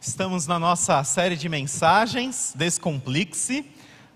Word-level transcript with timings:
Estamos 0.00 0.46
na 0.46 0.60
nossa 0.60 1.02
série 1.02 1.36
de 1.36 1.48
mensagens 1.48 2.52
Descomplixe, 2.54 3.66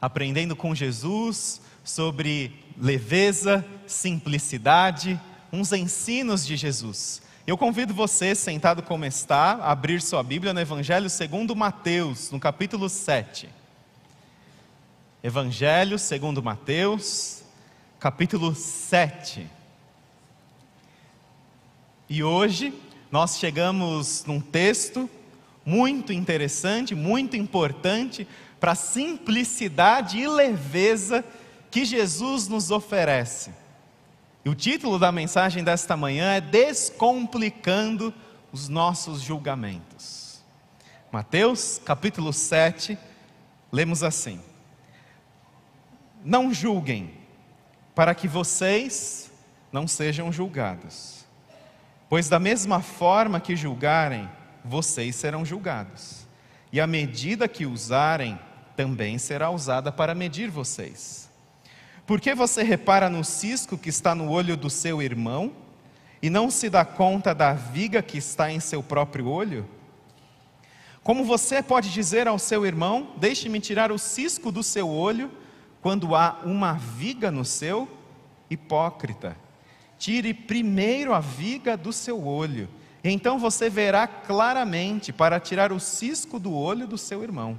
aprendendo 0.01 0.55
com 0.55 0.77
Jesus 0.77 1.61
sobre 1.83 2.55
leveza, 2.79 3.65
simplicidade, 3.85 5.21
uns 5.53 5.73
ensinos 5.73 6.47
de 6.47 6.57
Jesus. 6.57 7.21
Eu 7.45 7.59
convido 7.59 7.93
você, 7.93 8.33
sentado 8.33 8.81
como 8.81 9.05
está, 9.05 9.55
a 9.55 9.73
abrir 9.73 10.01
sua 10.01 10.23
Bíblia 10.23 10.55
no 10.55 10.61
Evangelho 10.61 11.11
segundo 11.11 11.57
Mateus, 11.57 12.31
no 12.31 12.39
capítulo 12.39 12.89
7. 12.89 13.49
Evangelho 15.21 15.99
segundo 15.99 16.41
Mateus, 16.41 17.43
capítulo 17.99 18.55
7. 18.55 19.51
E 22.09 22.23
hoje 22.23 22.73
nós 23.11 23.37
chegamos 23.37 24.25
num 24.25 24.41
texto 24.41 25.11
muito 25.65 26.13
interessante, 26.13 26.95
muito 26.95 27.37
importante 27.37 28.27
para 28.61 28.73
a 28.73 28.77
simplicidade 28.77 30.19
e 30.19 30.29
leveza 30.29 31.25
que 31.71 31.85
Jesus 31.85 32.49
nos 32.49 32.71
oferece. 32.71 33.51
E 34.45 34.49
o 34.49 34.55
título 34.55 34.99
da 34.99 35.13
mensagem 35.13 35.63
desta 35.63 35.97
manhã 35.97 36.33
é 36.33 36.41
Descomplicando 36.41 38.13
os 38.53 38.69
nossos 38.69 39.21
julgamentos. 39.23 40.43
Mateus 41.11 41.81
capítulo 41.85 42.33
7, 42.33 42.99
lemos 43.71 44.03
assim: 44.03 44.41
Não 46.25 46.53
julguem, 46.53 47.13
para 47.95 48.15
que 48.15 48.27
vocês 48.27 49.31
não 49.71 49.87
sejam 49.87 50.33
julgados. 50.33 51.25
Pois 52.09 52.29
da 52.29 52.39
mesma 52.39 52.81
forma 52.81 53.41
que 53.41 53.57
julgarem, 53.57 54.29
vocês 54.65 55.17
serão 55.17 55.45
julgados. 55.45 56.27
E 56.73 56.81
a 56.81 56.87
medida 56.87 57.47
que 57.49 57.67
usarem 57.67 58.39
também 58.77 59.19
será 59.19 59.51
usada 59.51 59.93
para 59.93 60.15
medir 60.15 60.51
vocês. 60.51 61.31
Por 62.07 62.21
que 62.21 62.35
você 62.35 62.63
repara 62.63 63.09
no 63.09 63.25
cisco 63.25 63.77
que 63.77 63.89
está 63.89 64.15
no 64.15 64.31
olho 64.31 64.57
do 64.57 64.71
seu 64.71 65.03
irmão 65.03 65.53
e 66.21 66.31
não 66.31 66.51
se 66.51 66.71
dá 66.71 66.85
conta 66.85 67.35
da 67.35 67.53
viga 67.53 68.03
que 68.03 68.19
está 68.19 68.51
em 68.51 68.61
seu 68.61 68.83
próprio 68.83 69.29
olho? 69.29 69.69
Como 71.03 71.25
você 71.25 71.63
pode 71.63 71.93
dizer 71.93 72.27
ao 72.27 72.39
seu 72.39 72.65
irmão: 72.65 73.13
Deixe-me 73.17 73.61
tirar 73.61 73.93
o 73.93 73.99
cisco 73.99 74.51
do 74.51 74.63
seu 74.63 74.89
olho, 74.89 75.31
quando 75.81 76.15
há 76.15 76.41
uma 76.45 76.75
viga 76.75 77.31
no 77.31 77.45
seu? 77.45 77.89
Hipócrita, 78.49 79.37
tire 79.99 80.35
primeiro 80.35 81.15
a 81.15 81.21
viga 81.21 81.77
do 81.77 81.93
seu 81.93 82.27
olho 82.27 82.69
então 83.11 83.39
você 83.39 83.69
verá 83.69 84.07
claramente 84.07 85.13
para 85.13 85.41
tirar 85.41 85.73
o 85.73 85.81
cisco 85.81 86.39
do 86.39 86.55
olho 86.55 86.87
do 86.87 86.97
seu 86.97 87.23
irmão. 87.23 87.59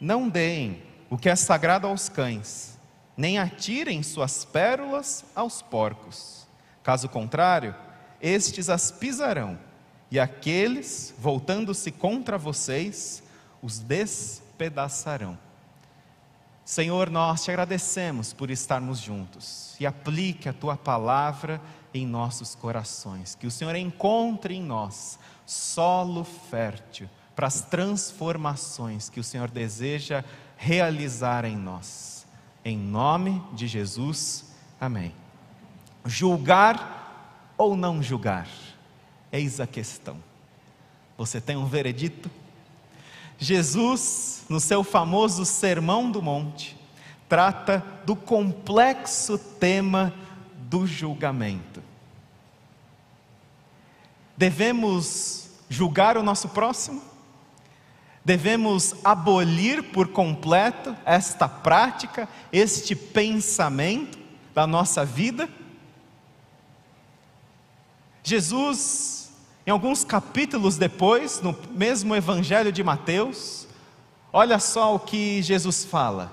Não 0.00 0.28
deem 0.28 0.82
o 1.10 1.18
que 1.18 1.28
é 1.28 1.36
sagrado 1.36 1.86
aos 1.86 2.08
cães, 2.08 2.78
nem 3.16 3.38
atirem 3.38 4.02
suas 4.02 4.44
pérolas 4.44 5.24
aos 5.34 5.60
porcos. 5.62 6.46
Caso 6.82 7.08
contrário, 7.08 7.74
estes 8.20 8.68
as 8.68 8.90
pisarão, 8.90 9.58
e 10.10 10.20
aqueles, 10.20 11.12
voltando-se 11.18 11.90
contra 11.90 12.38
vocês, 12.38 13.22
os 13.60 13.80
despedaçarão. 13.80 15.36
Senhor, 16.64 17.10
nós 17.10 17.44
te 17.44 17.50
agradecemos 17.50 18.32
por 18.32 18.50
estarmos 18.50 18.98
juntos 18.98 19.74
e 19.78 19.86
aplique 19.86 20.48
a 20.48 20.52
tua 20.52 20.76
palavra 20.76 21.60
em 21.94 22.06
nossos 22.06 22.56
corações, 22.56 23.36
que 23.36 23.46
o 23.46 23.50
Senhor 23.50 23.76
encontre 23.76 24.54
em 24.54 24.62
nós 24.62 25.18
solo 25.46 26.24
fértil 26.24 27.08
para 27.36 27.46
as 27.46 27.62
transformações 27.62 29.08
que 29.08 29.20
o 29.20 29.24
Senhor 29.24 29.50
deseja 29.50 30.24
realizar 30.56 31.44
em 31.44 31.56
nós. 31.56 32.26
Em 32.64 32.76
nome 32.76 33.42
de 33.52 33.66
Jesus, 33.66 34.52
amém. 34.80 35.14
Julgar 36.04 37.52
ou 37.56 37.76
não 37.76 38.02
julgar? 38.02 38.48
Eis 39.30 39.60
a 39.60 39.66
questão. 39.66 40.16
Você 41.16 41.40
tem 41.40 41.56
um 41.56 41.66
veredito? 41.66 42.30
Jesus, 43.38 44.44
no 44.48 44.60
seu 44.60 44.82
famoso 44.82 45.44
Sermão 45.44 46.10
do 46.10 46.22
Monte, 46.22 46.76
trata 47.28 47.84
do 48.06 48.14
complexo 48.14 49.36
tema 49.38 50.14
do 50.56 50.86
julgamento. 50.86 51.73
Devemos 54.36 55.50
julgar 55.68 56.16
o 56.16 56.22
nosso 56.22 56.48
próximo? 56.48 57.02
Devemos 58.24 58.94
abolir 59.04 59.82
por 59.92 60.08
completo 60.08 60.96
esta 61.04 61.46
prática, 61.48 62.28
este 62.52 62.96
pensamento 62.96 64.18
da 64.54 64.66
nossa 64.66 65.04
vida? 65.04 65.48
Jesus, 68.22 69.30
em 69.66 69.70
alguns 69.70 70.02
capítulos 70.02 70.78
depois, 70.78 71.42
no 71.42 71.54
mesmo 71.72 72.16
Evangelho 72.16 72.72
de 72.72 72.82
Mateus, 72.82 73.68
olha 74.32 74.58
só 74.58 74.94
o 74.94 74.98
que 74.98 75.42
Jesus 75.42 75.84
fala: 75.84 76.32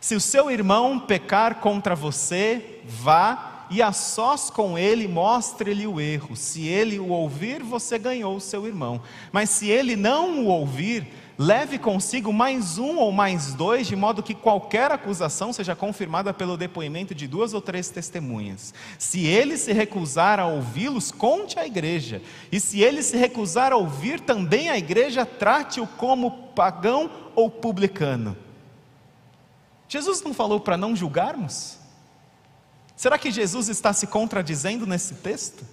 se 0.00 0.16
o 0.16 0.20
seu 0.20 0.50
irmão 0.50 0.98
pecar 0.98 1.60
contra 1.60 1.94
você, 1.94 2.80
vá 2.84 3.51
e 3.72 3.80
a 3.80 3.90
sós 3.90 4.50
com 4.50 4.78
ele 4.78 5.08
mostre-lhe 5.08 5.86
o 5.86 5.98
erro. 5.98 6.36
Se 6.36 6.68
ele 6.68 6.98
o 6.98 7.08
ouvir, 7.08 7.62
você 7.62 7.98
ganhou 7.98 8.36
o 8.36 8.40
seu 8.40 8.66
irmão. 8.66 9.00
Mas 9.32 9.48
se 9.48 9.66
ele 9.70 9.96
não 9.96 10.44
o 10.44 10.48
ouvir, 10.48 11.08
leve 11.38 11.78
consigo 11.78 12.34
mais 12.34 12.76
um 12.76 12.98
ou 12.98 13.10
mais 13.10 13.54
dois, 13.54 13.86
de 13.86 13.96
modo 13.96 14.22
que 14.22 14.34
qualquer 14.34 14.92
acusação 14.92 15.54
seja 15.54 15.74
confirmada 15.74 16.34
pelo 16.34 16.58
depoimento 16.58 17.14
de 17.14 17.26
duas 17.26 17.54
ou 17.54 17.62
três 17.62 17.88
testemunhas. 17.88 18.74
Se 18.98 19.24
ele 19.24 19.56
se 19.56 19.72
recusar 19.72 20.38
a 20.38 20.46
ouvi-los, 20.46 21.10
conte 21.10 21.58
à 21.58 21.66
igreja. 21.66 22.20
E 22.52 22.60
se 22.60 22.82
ele 22.82 23.02
se 23.02 23.16
recusar 23.16 23.72
a 23.72 23.76
ouvir 23.76 24.20
também 24.20 24.68
a 24.68 24.76
igreja, 24.76 25.24
trate-o 25.24 25.86
como 25.86 26.30
pagão 26.54 27.10
ou 27.34 27.48
publicano. 27.48 28.36
Jesus 29.88 30.22
não 30.22 30.34
falou 30.34 30.60
para 30.60 30.76
não 30.76 30.94
julgarmos? 30.94 31.81
Será 33.02 33.18
que 33.18 33.32
Jesus 33.32 33.68
está 33.68 33.92
se 33.92 34.06
contradizendo 34.06 34.86
nesse 34.86 35.14
texto? 35.14 35.66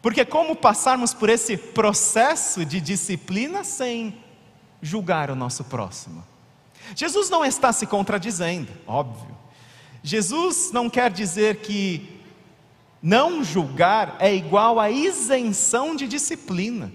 Porque 0.00 0.24
como 0.24 0.54
passarmos 0.54 1.12
por 1.12 1.28
esse 1.28 1.56
processo 1.56 2.64
de 2.64 2.80
disciplina 2.80 3.64
sem 3.64 4.22
julgar 4.80 5.32
o 5.32 5.34
nosso 5.34 5.64
próximo? 5.64 6.24
Jesus 6.94 7.28
não 7.28 7.44
está 7.44 7.72
se 7.72 7.88
contradizendo, 7.88 8.70
óbvio. 8.86 9.36
Jesus 10.00 10.70
não 10.70 10.88
quer 10.88 11.10
dizer 11.10 11.56
que 11.56 12.20
não 13.02 13.42
julgar 13.42 14.14
é 14.20 14.32
igual 14.32 14.78
a 14.78 14.92
isenção 14.92 15.96
de 15.96 16.06
disciplina, 16.06 16.92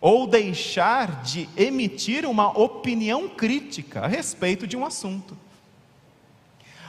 ou 0.00 0.26
deixar 0.26 1.22
de 1.22 1.48
emitir 1.56 2.26
uma 2.26 2.48
opinião 2.58 3.28
crítica 3.28 4.00
a 4.00 4.08
respeito 4.08 4.66
de 4.66 4.76
um 4.76 4.84
assunto. 4.84 5.38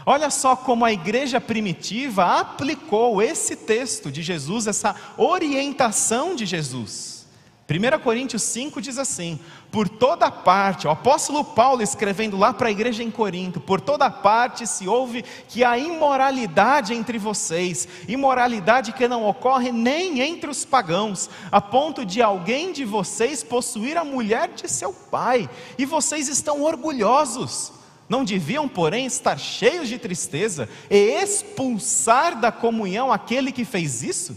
Olha 0.05 0.29
só 0.29 0.55
como 0.55 0.85
a 0.85 0.91
igreja 0.91 1.39
primitiva 1.39 2.39
aplicou 2.39 3.21
esse 3.21 3.55
texto 3.55 4.11
de 4.11 4.21
Jesus, 4.21 4.67
essa 4.67 4.95
orientação 5.17 6.35
de 6.35 6.45
Jesus. 6.45 7.21
1 7.69 7.99
Coríntios 7.99 8.43
5 8.43 8.81
diz 8.81 8.97
assim: 8.97 9.39
por 9.71 9.87
toda 9.87 10.29
parte, 10.29 10.85
o 10.85 10.89
apóstolo 10.89 11.45
Paulo 11.45 11.81
escrevendo 11.81 12.35
lá 12.35 12.53
para 12.53 12.67
a 12.67 12.71
igreja 12.71 13.01
em 13.01 13.09
Corinto, 13.09 13.61
por 13.61 13.79
toda 13.79 14.09
parte 14.09 14.67
se 14.67 14.85
ouve 14.85 15.23
que 15.47 15.63
há 15.63 15.77
imoralidade 15.77 16.93
entre 16.93 17.17
vocês, 17.17 17.87
imoralidade 18.05 18.91
que 18.91 19.07
não 19.07 19.25
ocorre 19.25 19.71
nem 19.71 20.19
entre 20.19 20.49
os 20.49 20.65
pagãos, 20.65 21.29
a 21.49 21.61
ponto 21.61 22.05
de 22.05 22.21
alguém 22.21 22.73
de 22.73 22.83
vocês 22.83 23.41
possuir 23.43 23.97
a 23.97 24.03
mulher 24.03 24.49
de 24.49 24.67
seu 24.67 24.91
pai, 24.91 25.49
e 25.77 25.85
vocês 25.85 26.27
estão 26.27 26.61
orgulhosos. 26.61 27.71
Não 28.11 28.25
deviam, 28.25 28.67
porém, 28.67 29.05
estar 29.05 29.37
cheios 29.37 29.87
de 29.87 29.97
tristeza 29.97 30.67
e 30.89 30.97
expulsar 31.23 32.37
da 32.37 32.51
comunhão 32.51 33.09
aquele 33.09 33.53
que 33.53 33.63
fez 33.63 34.03
isso? 34.03 34.35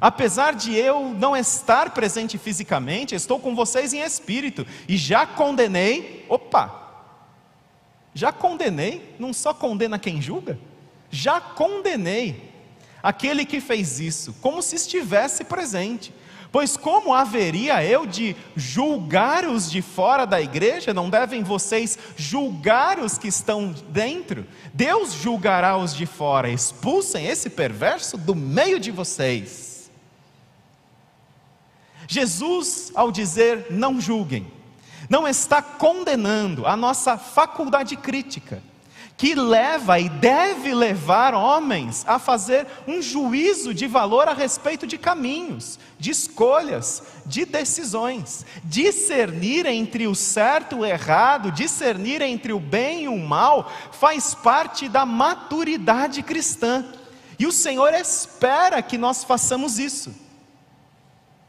Apesar 0.00 0.54
de 0.54 0.74
eu 0.74 1.10
não 1.10 1.36
estar 1.36 1.90
presente 1.90 2.38
fisicamente, 2.38 3.14
estou 3.14 3.38
com 3.38 3.54
vocês 3.54 3.92
em 3.92 4.00
espírito 4.00 4.66
e 4.88 4.96
já 4.96 5.26
condenei. 5.26 6.24
Opa! 6.30 6.80
Já 8.14 8.32
condenei, 8.32 9.14
não 9.18 9.34
só 9.34 9.52
condena 9.52 9.98
quem 9.98 10.22
julga, 10.22 10.58
já 11.10 11.42
condenei 11.42 12.54
aquele 13.02 13.44
que 13.44 13.60
fez 13.60 14.00
isso, 14.00 14.34
como 14.40 14.62
se 14.62 14.76
estivesse 14.76 15.44
presente. 15.44 16.10
Pois 16.54 16.76
como 16.76 17.12
haveria 17.12 17.84
eu 17.84 18.06
de 18.06 18.36
julgar 18.54 19.44
os 19.44 19.68
de 19.68 19.82
fora 19.82 20.24
da 20.24 20.40
igreja? 20.40 20.94
Não 20.94 21.10
devem 21.10 21.42
vocês 21.42 21.98
julgar 22.16 23.00
os 23.00 23.18
que 23.18 23.26
estão 23.26 23.74
dentro? 23.88 24.46
Deus 24.72 25.14
julgará 25.14 25.76
os 25.76 25.92
de 25.92 26.06
fora. 26.06 26.48
Expulsem 26.48 27.26
esse 27.26 27.50
perverso 27.50 28.16
do 28.16 28.36
meio 28.36 28.78
de 28.78 28.92
vocês. 28.92 29.90
Jesus, 32.06 32.92
ao 32.94 33.10
dizer 33.10 33.66
não 33.70 34.00
julguem, 34.00 34.46
não 35.10 35.26
está 35.26 35.60
condenando 35.60 36.68
a 36.68 36.76
nossa 36.76 37.18
faculdade 37.18 37.96
crítica, 37.96 38.62
que 39.16 39.34
leva 39.34 40.00
e 40.00 40.08
deve 40.08 40.74
levar 40.74 41.34
homens 41.34 42.04
a 42.06 42.18
fazer 42.18 42.66
um 42.86 43.00
juízo 43.00 43.72
de 43.72 43.86
valor 43.86 44.28
a 44.28 44.34
respeito 44.34 44.86
de 44.86 44.98
caminhos, 44.98 45.78
de 45.98 46.10
escolhas, 46.10 47.02
de 47.24 47.44
decisões, 47.44 48.44
discernir 48.64 49.66
entre 49.66 50.08
o 50.08 50.14
certo 50.16 50.76
e 50.76 50.78
o 50.80 50.84
errado, 50.84 51.52
discernir 51.52 52.20
entre 52.22 52.52
o 52.52 52.58
bem 52.58 53.04
e 53.04 53.08
o 53.08 53.16
mal, 53.16 53.70
faz 53.92 54.34
parte 54.34 54.88
da 54.88 55.06
maturidade 55.06 56.20
cristã. 56.22 56.84
E 57.38 57.46
o 57.46 57.52
Senhor 57.52 57.94
espera 57.94 58.82
que 58.82 58.98
nós 58.98 59.22
façamos 59.22 59.78
isso, 59.78 60.12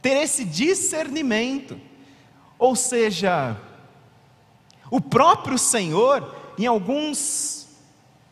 ter 0.03 0.17
esse 0.17 0.45
discernimento. 0.45 1.79
Ou 2.59 2.75
seja, 2.75 3.57
o 4.91 5.01
próprio 5.01 5.57
Senhor, 5.57 6.44
em 6.63 6.67
alguns 6.67 7.67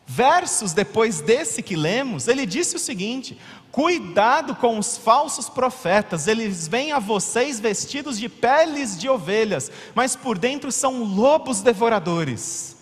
versos 0.06 0.72
depois 0.72 1.20
desse 1.20 1.62
que 1.62 1.76
lemos, 1.76 2.28
ele 2.28 2.46
disse 2.46 2.76
o 2.76 2.78
seguinte: 2.78 3.38
Cuidado 3.72 4.54
com 4.54 4.78
os 4.78 4.96
falsos 4.96 5.48
profetas, 5.48 6.28
eles 6.28 6.68
vêm 6.68 6.92
a 6.92 6.98
vocês 6.98 7.58
vestidos 7.58 8.18
de 8.18 8.28
peles 8.28 8.96
de 8.96 9.08
ovelhas, 9.08 9.70
mas 9.94 10.14
por 10.14 10.38
dentro 10.38 10.70
são 10.70 11.02
lobos 11.02 11.60
devoradores. 11.60 12.76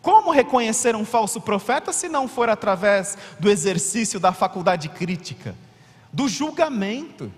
Como 0.00 0.30
reconhecer 0.30 0.94
um 0.94 1.04
falso 1.04 1.40
profeta 1.40 1.92
se 1.92 2.08
não 2.08 2.28
for 2.28 2.48
através 2.48 3.18
do 3.40 3.50
exercício 3.50 4.20
da 4.20 4.32
faculdade 4.32 4.88
crítica, 4.88 5.56
do 6.12 6.28
julgamento? 6.28 7.32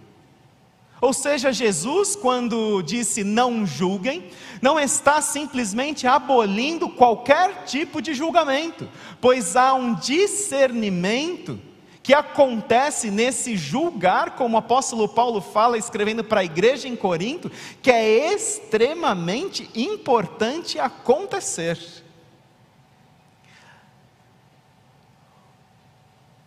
Ou 1.00 1.12
seja, 1.12 1.53
Jesus, 1.53 2.17
quando 2.17 2.83
disse 2.83 3.23
não 3.23 3.65
julguem, 3.65 4.31
não 4.61 4.81
está 4.81 5.21
simplesmente 5.21 6.06
abolindo 6.06 6.89
qualquer 6.89 7.65
tipo 7.65 8.03
de 8.03 8.15
julgamento, 8.15 8.89
pois 9.21 9.55
há 9.55 9.75
um 9.75 9.95
discernimento 9.95 11.61
que 12.03 12.15
acontece 12.15 13.11
nesse 13.11 13.55
julgar, 13.56 14.31
como 14.31 14.56
o 14.56 14.59
apóstolo 14.59 15.06
Paulo 15.06 15.41
fala 15.43 15.77
escrevendo 15.77 16.25
para 16.25 16.41
a 16.41 16.45
igreja 16.45 16.89
em 16.89 16.97
Corinto, 16.97 17.51
que 17.83 17.91
é 17.91 18.33
extremamente 18.33 19.69
importante 19.75 20.81
acontecer. 20.81 21.79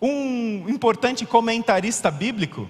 Um 0.02 0.68
importante 0.68 1.28
comentarista 1.28 2.10
bíblico, 2.10 2.68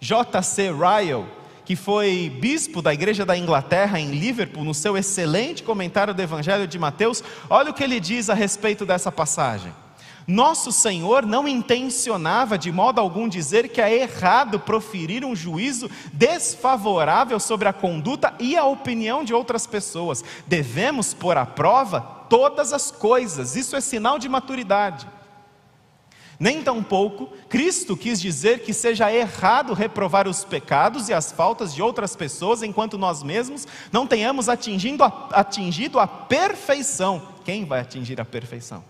J.C. 0.00 0.72
Ryle, 0.72 1.26
que 1.64 1.76
foi 1.76 2.34
bispo 2.40 2.80
da 2.80 2.92
igreja 2.92 3.24
da 3.24 3.36
Inglaterra 3.36 4.00
em 4.00 4.10
Liverpool, 4.10 4.64
no 4.64 4.74
seu 4.74 4.96
excelente 4.96 5.62
comentário 5.62 6.14
do 6.14 6.22
Evangelho 6.22 6.66
de 6.66 6.78
Mateus, 6.78 7.22
olha 7.48 7.70
o 7.70 7.74
que 7.74 7.84
ele 7.84 8.00
diz 8.00 8.30
a 8.30 8.34
respeito 8.34 8.86
dessa 8.86 9.12
passagem. 9.12 9.72
Nosso 10.26 10.70
Senhor 10.70 11.26
não 11.26 11.46
intencionava 11.46 12.56
de 12.56 12.70
modo 12.70 13.00
algum 13.00 13.28
dizer 13.28 13.68
que 13.68 13.80
é 13.80 14.02
errado 14.02 14.60
proferir 14.60 15.24
um 15.24 15.34
juízo 15.34 15.90
desfavorável 16.12 17.38
sobre 17.40 17.68
a 17.68 17.72
conduta 17.72 18.32
e 18.38 18.56
a 18.56 18.64
opinião 18.64 19.24
de 19.24 19.34
outras 19.34 19.66
pessoas. 19.66 20.24
Devemos 20.46 21.12
pôr 21.12 21.36
à 21.36 21.44
prova 21.44 22.00
todas 22.28 22.72
as 22.72 22.90
coisas, 22.90 23.56
isso 23.56 23.76
é 23.76 23.80
sinal 23.80 24.18
de 24.18 24.28
maturidade. 24.28 25.06
Nem 26.40 26.62
tampouco 26.62 27.28
Cristo 27.50 27.94
quis 27.94 28.18
dizer 28.18 28.60
que 28.60 28.72
seja 28.72 29.12
errado 29.12 29.74
reprovar 29.74 30.26
os 30.26 30.42
pecados 30.42 31.10
e 31.10 31.12
as 31.12 31.30
faltas 31.30 31.74
de 31.74 31.82
outras 31.82 32.16
pessoas 32.16 32.62
enquanto 32.62 32.96
nós 32.96 33.22
mesmos 33.22 33.68
não 33.92 34.06
tenhamos 34.06 34.48
atingido 34.48 35.04
a, 35.04 35.28
atingido 35.32 36.00
a 36.00 36.06
perfeição. 36.06 37.20
Quem 37.44 37.66
vai 37.66 37.80
atingir 37.80 38.18
a 38.18 38.24
perfeição? 38.24 38.82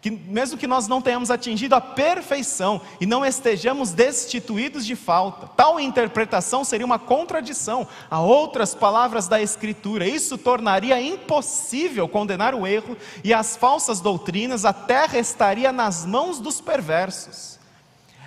Que 0.00 0.10
mesmo 0.10 0.56
que 0.56 0.66
nós 0.66 0.86
não 0.86 1.02
tenhamos 1.02 1.30
atingido 1.30 1.74
a 1.74 1.80
perfeição 1.80 2.80
e 3.00 3.06
não 3.06 3.24
estejamos 3.26 3.92
destituídos 3.92 4.86
de 4.86 4.94
falta, 4.94 5.48
tal 5.56 5.80
interpretação 5.80 6.62
seria 6.62 6.86
uma 6.86 6.98
contradição 6.98 7.86
a 8.08 8.20
outras 8.20 8.74
palavras 8.74 9.26
da 9.26 9.42
Escritura. 9.42 10.06
Isso 10.06 10.38
tornaria 10.38 11.00
impossível 11.00 12.08
condenar 12.08 12.54
o 12.54 12.66
erro 12.66 12.96
e 13.24 13.34
as 13.34 13.56
falsas 13.56 14.00
doutrinas, 14.00 14.64
a 14.64 14.72
terra 14.72 15.18
estaria 15.18 15.72
nas 15.72 16.06
mãos 16.06 16.38
dos 16.38 16.60
perversos. 16.60 17.58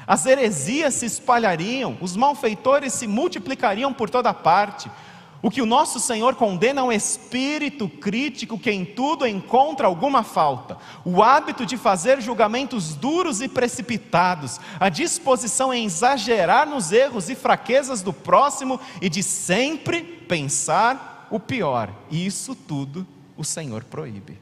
As 0.05 0.25
heresias 0.25 0.95
se 0.95 1.05
espalhariam, 1.05 1.97
os 2.01 2.17
malfeitores 2.17 2.91
se 2.93 3.07
multiplicariam 3.07 3.93
por 3.93 4.09
toda 4.09 4.33
parte, 4.33 4.91
o 5.41 5.49
que 5.49 5.61
o 5.61 5.65
nosso 5.65 5.99
Senhor 5.99 6.35
condena 6.35 6.81
é 6.81 6.83
um 6.83 6.91
espírito 6.91 7.89
crítico 7.89 8.59
que 8.59 8.69
em 8.69 8.85
tudo 8.85 9.25
encontra 9.25 9.87
alguma 9.87 10.23
falta, 10.23 10.77
o 11.03 11.23
hábito 11.23 11.65
de 11.65 11.77
fazer 11.77 12.21
julgamentos 12.21 12.93
duros 12.93 13.41
e 13.41 13.47
precipitados, 13.47 14.59
a 14.79 14.87
disposição 14.89 15.73
em 15.73 15.85
exagerar 15.85 16.67
nos 16.67 16.91
erros 16.91 17.29
e 17.29 17.35
fraquezas 17.35 18.01
do 18.01 18.13
próximo 18.13 18.79
e 19.01 19.09
de 19.09 19.23
sempre 19.23 20.03
pensar 20.03 21.27
o 21.31 21.39
pior. 21.39 21.89
E 22.11 22.25
isso 22.25 22.53
tudo 22.53 23.07
o 23.35 23.43
Senhor 23.43 23.83
proíbe. 23.83 24.37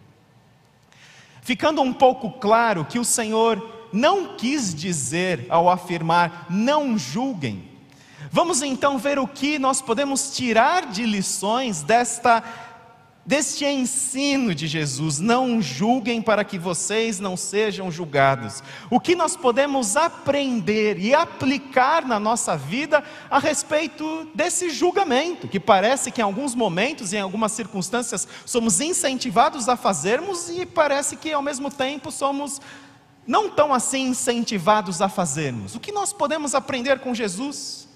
Ficando 1.42 1.82
um 1.82 1.94
pouco 1.94 2.32
claro 2.32 2.84
que 2.84 3.00
o 3.00 3.06
Senhor 3.06 3.88
não 3.94 4.36
quis 4.36 4.74
dizer 4.76 5.46
ao 5.50 5.70
afirmar 5.70 6.48
não 6.50 6.98
julguem, 6.98 7.69
Vamos 8.32 8.62
então 8.62 8.98
ver 8.98 9.18
o 9.18 9.28
que 9.28 9.58
nós 9.58 9.82
podemos 9.82 10.36
tirar 10.36 10.86
de 10.88 11.04
lições 11.06 11.82
desta 11.82 12.44
deste 13.26 13.64
ensino 13.64 14.56
de 14.56 14.66
Jesus, 14.66 15.20
não 15.20 15.62
julguem 15.62 16.20
para 16.20 16.44
que 16.44 16.58
vocês 16.58 17.20
não 17.20 17.38
sejam 17.38 17.92
julgados. 17.92 18.64
O 18.90 19.00
que 19.00 19.16
nós 19.16 19.36
podemos 19.36 19.96
aprender 19.96 20.98
e 20.98 21.14
aplicar 21.14 22.04
na 22.08 22.20
nossa 22.20 22.58
vida 22.58 23.04
a 23.30 23.38
respeito 23.38 24.28
desse 24.34 24.72
julgamento, 24.72 25.48
que 25.48 25.60
parece 25.60 26.10
que 26.10 26.22
em 26.22 26.24
alguns 26.24 26.56
momentos, 26.56 27.14
em 27.14 27.20
algumas 27.20 27.52
circunstâncias, 27.52 28.28
somos 28.48 28.82
incentivados 28.82 29.70
a 29.70 29.76
fazermos 29.76 30.50
e 30.50 30.66
parece 30.66 31.16
que 31.16 31.32
ao 31.32 31.44
mesmo 31.44 31.70
tempo 31.70 32.12
somos 32.12 32.60
não 33.28 33.48
tão 33.48 33.72
assim 33.72 34.08
incentivados 34.08 35.04
a 35.04 35.08
fazermos. 35.08 35.76
O 35.76 35.80
que 35.80 35.92
nós 35.92 36.12
podemos 36.12 36.56
aprender 36.56 36.98
com 36.98 37.14
Jesus? 37.14 37.89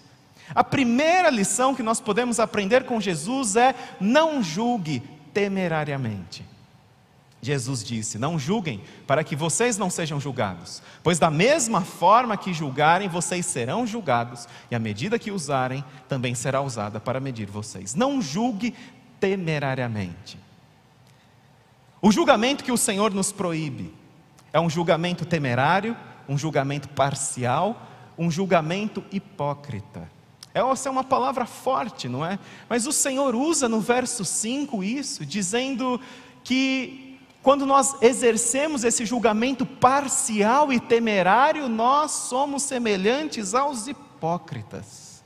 A 0.55 0.63
primeira 0.63 1.29
lição 1.29 1.73
que 1.73 1.83
nós 1.83 1.99
podemos 1.99 2.39
aprender 2.39 2.85
com 2.85 3.01
Jesus 3.01 3.55
é: 3.55 3.75
não 3.99 4.41
julgue 4.41 5.01
temerariamente. 5.33 6.45
Jesus 7.43 7.83
disse: 7.83 8.17
Não 8.17 8.39
julguem, 8.39 8.81
para 9.05 9.23
que 9.23 9.35
vocês 9.35 9.77
não 9.77 9.89
sejam 9.89 10.19
julgados, 10.19 10.81
pois 11.03 11.19
da 11.19 11.29
mesma 11.29 11.81
forma 11.81 12.37
que 12.37 12.53
julgarem, 12.53 13.09
vocês 13.09 13.45
serão 13.45 13.85
julgados, 13.85 14.47
e 14.71 14.75
a 14.75 14.79
medida 14.79 15.19
que 15.19 15.31
usarem 15.31 15.83
também 16.07 16.33
será 16.33 16.61
usada 16.61 16.99
para 16.99 17.19
medir 17.19 17.47
vocês. 17.47 17.93
Não 17.93 18.21
julgue 18.21 18.73
temerariamente. 19.19 20.39
O 22.01 22.11
julgamento 22.11 22.63
que 22.63 22.71
o 22.71 22.77
Senhor 22.77 23.13
nos 23.13 23.31
proíbe 23.31 23.93
é 24.53 24.59
um 24.59 24.69
julgamento 24.69 25.25
temerário, 25.25 25.97
um 26.27 26.37
julgamento 26.37 26.87
parcial, 26.89 27.81
um 28.17 28.31
julgamento 28.31 29.03
hipócrita. 29.11 30.12
Essa 30.53 30.87
é 30.87 30.91
uma 30.91 31.03
palavra 31.03 31.45
forte, 31.45 32.07
não 32.07 32.23
é? 32.23 32.37
Mas 32.69 32.85
o 32.85 32.91
Senhor 32.91 33.33
usa 33.33 33.67
no 33.67 33.81
verso 33.81 34.23
5 34.23 34.83
isso, 34.83 35.25
dizendo 35.25 35.99
que 36.43 37.17
quando 37.41 37.65
nós 37.65 37.95
exercemos 38.01 38.83
esse 38.83 39.05
julgamento 39.05 39.65
parcial 39.65 40.71
e 40.71 40.79
temerário, 40.79 41.67
nós 41.67 42.11
somos 42.11 42.63
semelhantes 42.63 43.53
aos 43.53 43.87
hipócritas. 43.87 45.23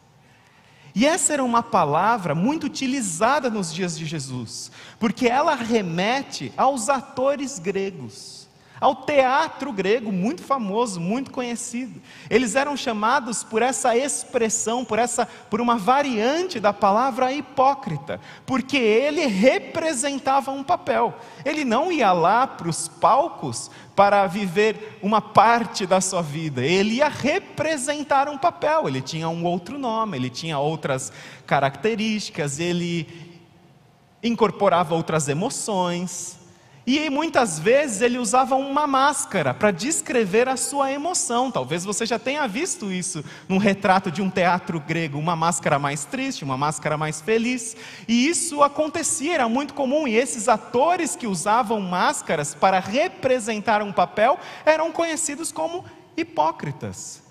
E 0.96 1.05
essa 1.05 1.34
era 1.34 1.43
uma 1.43 1.62
palavra 1.62 2.34
muito 2.34 2.65
utilizada 2.65 3.50
nos 3.50 3.72
dias 3.72 3.98
de 3.98 4.05
Jesus, 4.05 4.72
porque 4.98 5.27
ela 5.27 5.55
remete 5.55 6.51
aos 6.57 6.89
atores 6.89 7.60
gregos 7.60 8.37
ao 8.79 8.96
teatro 8.96 9.72
grego, 9.72 10.12
muito 10.12 10.43
famoso, 10.43 11.00
muito 11.00 11.31
conhecido. 11.31 12.00
Eles 12.29 12.55
eram 12.55 12.77
chamados 12.77 13.43
por 13.43 13.62
essa 13.62 13.98
expressão, 13.98 14.86
por 14.86 15.00
essa, 15.00 15.25
por 15.50 15.60
uma 15.60 15.77
variante 15.77 16.60
da 16.60 16.72
palavra 16.72 17.34
hipócrita, 17.34 18.19
porque 18.46 18.77
ele 18.77 19.25
representava 19.25 20.51
um 20.51 20.63
papel. 20.63 21.15
Ele 21.43 21.65
não 21.65 21.91
ia 21.91 22.12
lá 22.12 22.46
para 22.46 22.69
os 22.69 22.88
palcos 22.88 23.72
para 23.96 24.27
viver 24.27 25.00
uma 25.01 25.19
parte 25.19 25.88
da 25.88 26.00
sua 26.00 26.22
vida. 26.22 26.63
Ele 26.63 26.96
ia 26.96 27.07
representar 27.07 28.29
um 28.29 28.38
papel. 28.38 28.88
Ele 28.88 29.01
tinha 29.01 29.27
um 29.27 29.43
outro 29.43 29.79
nome, 29.79 30.17
ele 30.17 30.29
tinha 30.29 30.60
outras 30.60 31.12
características, 31.48 32.60
ele 32.60 33.07
incorporava 34.22 34.93
outras 34.93 35.27
emoções 35.27 36.37
E 36.88 37.10
muitas 37.10 37.60
vezes 37.60 38.00
ele 38.00 38.17
usava 38.17 38.56
uma 38.56 38.88
máscara 38.88 39.53
para 39.53 39.72
descrever 39.72 40.48
a 40.48 40.56
sua 40.56 40.89
emoção. 40.89 41.51
Talvez 41.51 41.84
você 41.84 42.06
já 42.06 42.17
tenha 42.17 42.48
visto 42.48 42.89
isso 42.89 43.25
num 43.50 43.58
retrato 43.58 44.10
de 44.10 44.22
um 44.22 44.29
teatro 44.29 44.79
grego, 44.79 45.20
uma 45.20 45.36
máscara 45.36 45.77
mais 45.77 46.06
triste, 46.06 46.46
uma 46.46 46.58
máscara 46.58 46.98
mais 46.98 47.20
feliz. 47.20 47.75
E 48.08 48.29
isso 48.29 48.63
acontecia, 48.63 49.34
era 49.34 49.50
muito 49.50 49.74
comum. 49.74 50.08
E 50.08 50.15
esses 50.15 50.48
atores 50.48 51.13
que 51.13 51.27
usavam 51.27 51.82
máscaras 51.82 52.56
para 52.56 52.79
representar 52.79 53.82
um 53.82 53.91
papel 53.91 54.39
eram 54.65 54.89
conhecidos 54.89 55.51
como 55.51 55.84
hipócritas. 56.15 57.22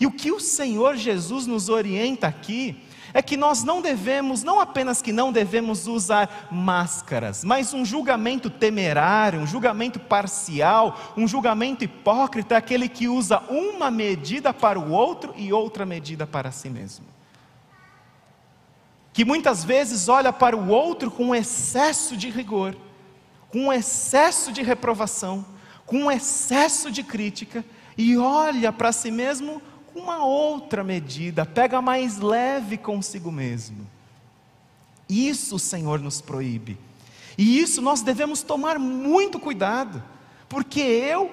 E 0.00 0.06
o 0.06 0.10
que 0.10 0.32
o 0.32 0.40
Senhor 0.40 0.96
Jesus 0.96 1.46
nos 1.46 1.68
orienta 1.68 2.26
aqui 2.26 2.82
é 3.14 3.22
que 3.22 3.36
nós 3.36 3.62
não 3.62 3.80
devemos, 3.80 4.42
não 4.42 4.58
apenas 4.58 5.00
que 5.00 5.12
não 5.12 5.30
devemos 5.30 5.86
usar 5.86 6.48
máscaras, 6.50 7.44
mas 7.44 7.72
um 7.72 7.84
julgamento 7.84 8.50
temerário, 8.50 9.38
um 9.38 9.46
julgamento 9.46 10.00
parcial, 10.00 10.98
um 11.16 11.28
julgamento 11.28 11.84
hipócrita, 11.84 12.56
aquele 12.56 12.88
que 12.88 13.06
usa 13.06 13.38
uma 13.48 13.88
medida 13.88 14.52
para 14.52 14.80
o 14.80 14.90
outro 14.90 15.32
e 15.36 15.52
outra 15.52 15.86
medida 15.86 16.26
para 16.26 16.50
si 16.50 16.68
mesmo. 16.68 17.06
Que 19.12 19.24
muitas 19.24 19.62
vezes 19.62 20.08
olha 20.08 20.32
para 20.32 20.56
o 20.56 20.68
outro 20.68 21.08
com 21.08 21.32
excesso 21.32 22.16
de 22.16 22.28
rigor, 22.28 22.76
com 23.48 23.72
excesso 23.72 24.50
de 24.50 24.60
reprovação, 24.60 25.46
com 25.86 26.10
excesso 26.10 26.90
de 26.90 27.04
crítica, 27.04 27.64
e 27.96 28.16
olha 28.16 28.72
para 28.72 28.90
si 28.90 29.12
mesmo 29.12 29.62
uma 29.94 30.24
outra 30.24 30.82
medida, 30.82 31.46
pega 31.46 31.80
mais 31.80 32.18
leve 32.18 32.76
consigo 32.76 33.30
mesmo. 33.30 33.86
Isso 35.08 35.56
o 35.56 35.58
Senhor 35.58 36.00
nos 36.00 36.20
proíbe. 36.20 36.78
E 37.36 37.58
isso 37.60 37.82
nós 37.82 38.02
devemos 38.02 38.42
tomar 38.42 38.78
muito 38.78 39.38
cuidado, 39.38 40.02
porque 40.48 40.80
eu 40.80 41.30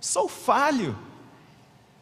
sou 0.00 0.28
falho. 0.28 0.98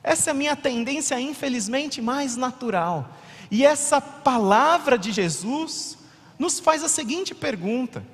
Essa 0.02 0.30
é 0.30 0.32
a 0.32 0.34
minha 0.34 0.56
tendência, 0.56 1.20
infelizmente, 1.20 2.00
mais 2.00 2.36
natural. 2.36 3.08
E 3.50 3.64
essa 3.64 4.00
palavra 4.00 4.96
de 4.96 5.12
Jesus 5.12 5.98
nos 6.38 6.58
faz 6.58 6.82
a 6.82 6.88
seguinte 6.88 7.34
pergunta: 7.34 8.04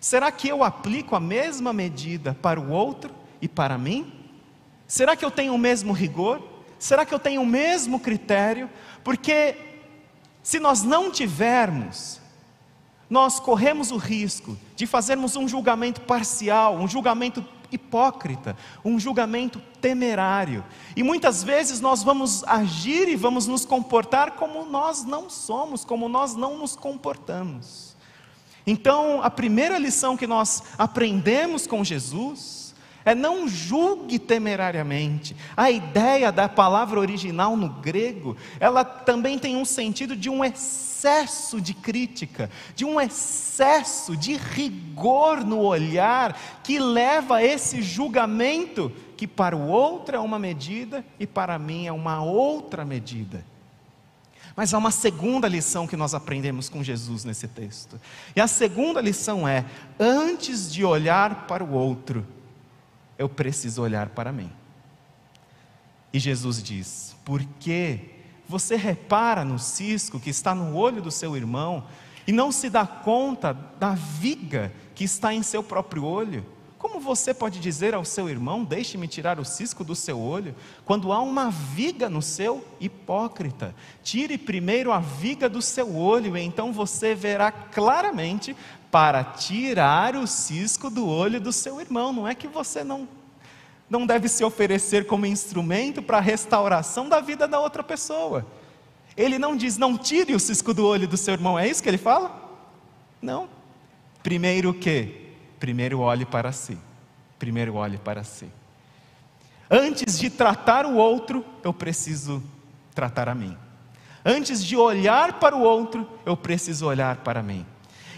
será 0.00 0.32
que 0.32 0.48
eu 0.48 0.64
aplico 0.64 1.14
a 1.14 1.20
mesma 1.20 1.72
medida 1.72 2.36
para 2.40 2.60
o 2.60 2.70
outro 2.70 3.14
e 3.40 3.46
para 3.46 3.78
mim? 3.78 4.12
Será 4.86 5.14
que 5.14 5.24
eu 5.24 5.30
tenho 5.30 5.54
o 5.54 5.58
mesmo 5.58 5.92
rigor? 5.92 6.55
Será 6.78 7.04
que 7.04 7.14
eu 7.14 7.18
tenho 7.18 7.42
o 7.42 7.46
mesmo 7.46 8.00
critério? 8.00 8.70
Porque 9.02 9.56
se 10.42 10.58
nós 10.60 10.82
não 10.82 11.10
tivermos, 11.10 12.20
nós 13.08 13.40
corremos 13.40 13.90
o 13.90 13.96
risco 13.96 14.56
de 14.74 14.86
fazermos 14.86 15.36
um 15.36 15.48
julgamento 15.48 16.00
parcial, 16.02 16.76
um 16.76 16.88
julgamento 16.88 17.44
hipócrita, 17.70 18.56
um 18.84 18.98
julgamento 18.98 19.60
temerário. 19.80 20.64
E 20.94 21.02
muitas 21.02 21.42
vezes 21.42 21.80
nós 21.80 22.02
vamos 22.02 22.44
agir 22.44 23.08
e 23.08 23.16
vamos 23.16 23.46
nos 23.46 23.64
comportar 23.64 24.32
como 24.32 24.64
nós 24.64 25.04
não 25.04 25.30
somos, 25.30 25.84
como 25.84 26.08
nós 26.08 26.34
não 26.34 26.58
nos 26.58 26.76
comportamos. 26.76 27.96
Então, 28.66 29.22
a 29.22 29.30
primeira 29.30 29.78
lição 29.78 30.16
que 30.16 30.26
nós 30.26 30.62
aprendemos 30.76 31.66
com 31.66 31.84
Jesus 31.84 32.65
é 33.06 33.14
não 33.14 33.46
julgue 33.46 34.18
temerariamente. 34.18 35.36
A 35.56 35.70
ideia 35.70 36.32
da 36.32 36.48
palavra 36.48 36.98
original 36.98 37.56
no 37.56 37.68
grego, 37.68 38.36
ela 38.58 38.84
também 38.84 39.38
tem 39.38 39.54
um 39.54 39.64
sentido 39.64 40.16
de 40.16 40.28
um 40.28 40.44
excesso 40.44 41.60
de 41.60 41.72
crítica, 41.72 42.50
de 42.74 42.84
um 42.84 43.00
excesso 43.00 44.16
de 44.16 44.36
rigor 44.36 45.44
no 45.44 45.60
olhar 45.60 46.36
que 46.64 46.80
leva 46.80 47.36
a 47.36 47.44
esse 47.44 47.80
julgamento 47.80 48.90
que 49.16 49.28
para 49.28 49.56
o 49.56 49.68
outro 49.68 50.16
é 50.16 50.18
uma 50.18 50.38
medida 50.38 51.04
e 51.18 51.28
para 51.28 51.60
mim 51.60 51.86
é 51.86 51.92
uma 51.92 52.22
outra 52.24 52.84
medida. 52.84 53.44
Mas 54.56 54.74
há 54.74 54.78
uma 54.78 54.90
segunda 54.90 55.46
lição 55.46 55.86
que 55.86 55.96
nós 55.96 56.12
aprendemos 56.12 56.68
com 56.68 56.82
Jesus 56.82 57.24
nesse 57.24 57.46
texto. 57.46 58.00
E 58.34 58.40
a 58.40 58.48
segunda 58.48 59.00
lição 59.00 59.46
é: 59.46 59.64
antes 60.00 60.72
de 60.72 60.82
olhar 60.82 61.46
para 61.46 61.62
o 61.62 61.72
outro, 61.72 62.26
eu 63.18 63.28
preciso 63.28 63.82
olhar 63.82 64.10
para 64.10 64.32
mim. 64.32 64.50
E 66.12 66.18
Jesus 66.18 66.62
diz: 66.62 67.16
Por 67.24 67.42
que 67.60 68.00
você 68.48 68.76
repara 68.76 69.44
no 69.44 69.58
cisco 69.58 70.20
que 70.20 70.30
está 70.30 70.54
no 70.54 70.76
olho 70.76 71.02
do 71.02 71.10
seu 71.10 71.36
irmão 71.36 71.84
e 72.26 72.32
não 72.32 72.50
se 72.50 72.70
dá 72.70 72.86
conta 72.86 73.52
da 73.78 73.94
viga 73.94 74.72
que 74.94 75.04
está 75.04 75.34
em 75.34 75.42
seu 75.42 75.62
próprio 75.62 76.04
olho? 76.04 76.44
Como 76.78 77.00
você 77.00 77.34
pode 77.34 77.58
dizer 77.58 77.94
ao 77.94 78.04
seu 78.04 78.28
irmão: 78.28 78.62
Deixe-me 78.62 79.08
tirar 79.08 79.40
o 79.40 79.44
cisco 79.44 79.82
do 79.82 79.96
seu 79.96 80.20
olho, 80.20 80.54
quando 80.84 81.10
há 81.10 81.20
uma 81.20 81.50
viga 81.50 82.08
no 82.08 82.22
seu 82.22 82.64
hipócrita? 82.78 83.74
Tire 84.02 84.38
primeiro 84.38 84.92
a 84.92 85.00
viga 85.00 85.48
do 85.48 85.60
seu 85.60 85.96
olho, 85.96 86.36
e 86.36 86.40
então 86.40 86.72
você 86.72 87.14
verá 87.14 87.50
claramente 87.50 88.54
para 88.90 89.24
tirar 89.24 90.16
o 90.16 90.26
cisco 90.26 90.88
do 90.88 91.06
olho 91.06 91.40
do 91.40 91.52
seu 91.52 91.80
irmão. 91.80 92.12
Não 92.12 92.26
é 92.26 92.34
que 92.34 92.48
você 92.48 92.82
não 92.82 93.08
não 93.88 94.04
deve 94.04 94.28
se 94.28 94.42
oferecer 94.42 95.06
como 95.06 95.26
instrumento 95.26 96.02
para 96.02 96.18
a 96.18 96.20
restauração 96.20 97.08
da 97.08 97.20
vida 97.20 97.46
da 97.46 97.60
outra 97.60 97.82
pessoa. 97.82 98.44
Ele 99.16 99.38
não 99.38 99.56
diz, 99.56 99.78
não 99.78 99.96
tire 99.96 100.34
o 100.34 100.40
cisco 100.40 100.74
do 100.74 100.84
olho 100.84 101.06
do 101.06 101.16
seu 101.16 101.34
irmão, 101.34 101.58
é 101.58 101.68
isso 101.68 101.82
que 101.82 101.88
ele 101.88 101.98
fala? 101.98 102.34
Não. 103.22 103.48
Primeiro 104.22 104.70
o 104.70 104.74
quê? 104.74 105.30
Primeiro 105.58 106.00
olhe 106.00 106.26
para 106.26 106.52
si. 106.52 106.76
Primeiro 107.38 107.76
olhe 107.76 107.96
para 107.96 108.24
si. 108.24 108.50
Antes 109.70 110.18
de 110.18 110.30
tratar 110.30 110.84
o 110.84 110.96
outro, 110.96 111.44
eu 111.62 111.72
preciso 111.72 112.42
tratar 112.94 113.28
a 113.28 113.34
mim. 113.34 113.56
Antes 114.24 114.64
de 114.64 114.76
olhar 114.76 115.34
para 115.34 115.56
o 115.56 115.60
outro, 115.60 116.08
eu 116.24 116.36
preciso 116.36 116.86
olhar 116.86 117.16
para 117.18 117.42
mim. 117.42 117.64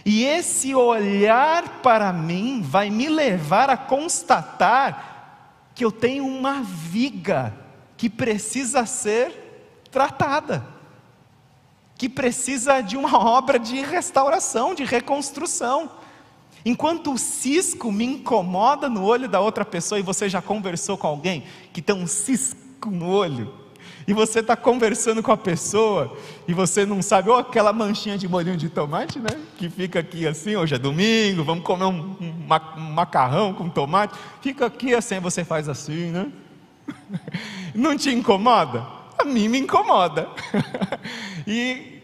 E 0.05 0.25
esse 0.25 0.75
olhar 0.75 1.81
para 1.83 2.13
mim 2.13 2.63
vai 2.63 2.91
me 2.91 3.09
levar 3.09 3.71
a 3.71 3.77
constatar 3.77 5.71
que 5.75 5.85
eu 5.85 5.93
tenho 5.93 6.27
uma 6.27 6.63
viga 6.63 7.55
que 7.97 8.09
precisa 8.09 8.87
ser 8.87 9.85
tratada, 9.91 10.65
que 11.97 12.09
precisa 12.09 12.81
de 12.81 12.97
uma 12.97 13.19
obra 13.19 13.59
de 13.59 13.81
restauração, 13.81 14.75
de 14.75 14.85
reconstrução. 14.85 15.91
Enquanto 16.65 17.13
o 17.13 17.19
cisco 17.19 17.91
me 17.93 18.05
incomoda 18.05 18.89
no 18.89 19.05
olho 19.05 19.29
da 19.29 19.41
outra 19.41 19.65
pessoa, 19.65 19.99
e 19.99 20.03
você 20.03 20.29
já 20.29 20.43
conversou 20.43 20.97
com 20.99 21.07
alguém 21.07 21.45
que 21.73 21.81
tem 21.81 21.95
um 21.95 22.07
cisco 22.07 22.91
no 22.91 23.09
olho, 23.09 23.53
e 24.09 24.15
você 24.15 24.41
está 24.41 24.57
conversando 24.57 25.23
com 25.23 25.31
a 25.31 25.37
pessoa 25.37 26.17
e 26.49 26.55
você 26.55 26.87
não 26.87 27.03
sabe, 27.03 27.29
ou 27.29 27.37
aquela 27.37 27.75
manchinha 27.75 28.17
de 28.17 28.27
molhinho 28.27 28.57
de 28.57 28.71
tomate, 28.71 29.19
né? 29.19 29.29
Que 29.59 29.69
fica 29.69 30.01
aqui 30.01 30.27
assim, 30.27 30.57
hoje 30.57 30.75
é 30.75 30.79
domingo, 30.79 31.45
vamos 31.45 31.63
comer 31.63 31.85
um, 31.85 32.17
um, 32.19 32.35
um 32.79 32.91
macarrão 32.91 33.53
com 33.53 33.69
tomate, 33.69 34.15
fica 34.41 34.65
aqui 34.65 34.95
assim, 34.95 35.21
você 35.21 35.45
faz 35.45 35.69
assim, 35.69 36.11
né? 36.11 36.33
Não 37.75 37.99
te 37.99 38.09
incomoda? 38.09 38.87
A 39.19 39.25
mim 39.27 39.47
me 39.47 39.59
incomoda. 39.59 40.27
E 41.47 42.03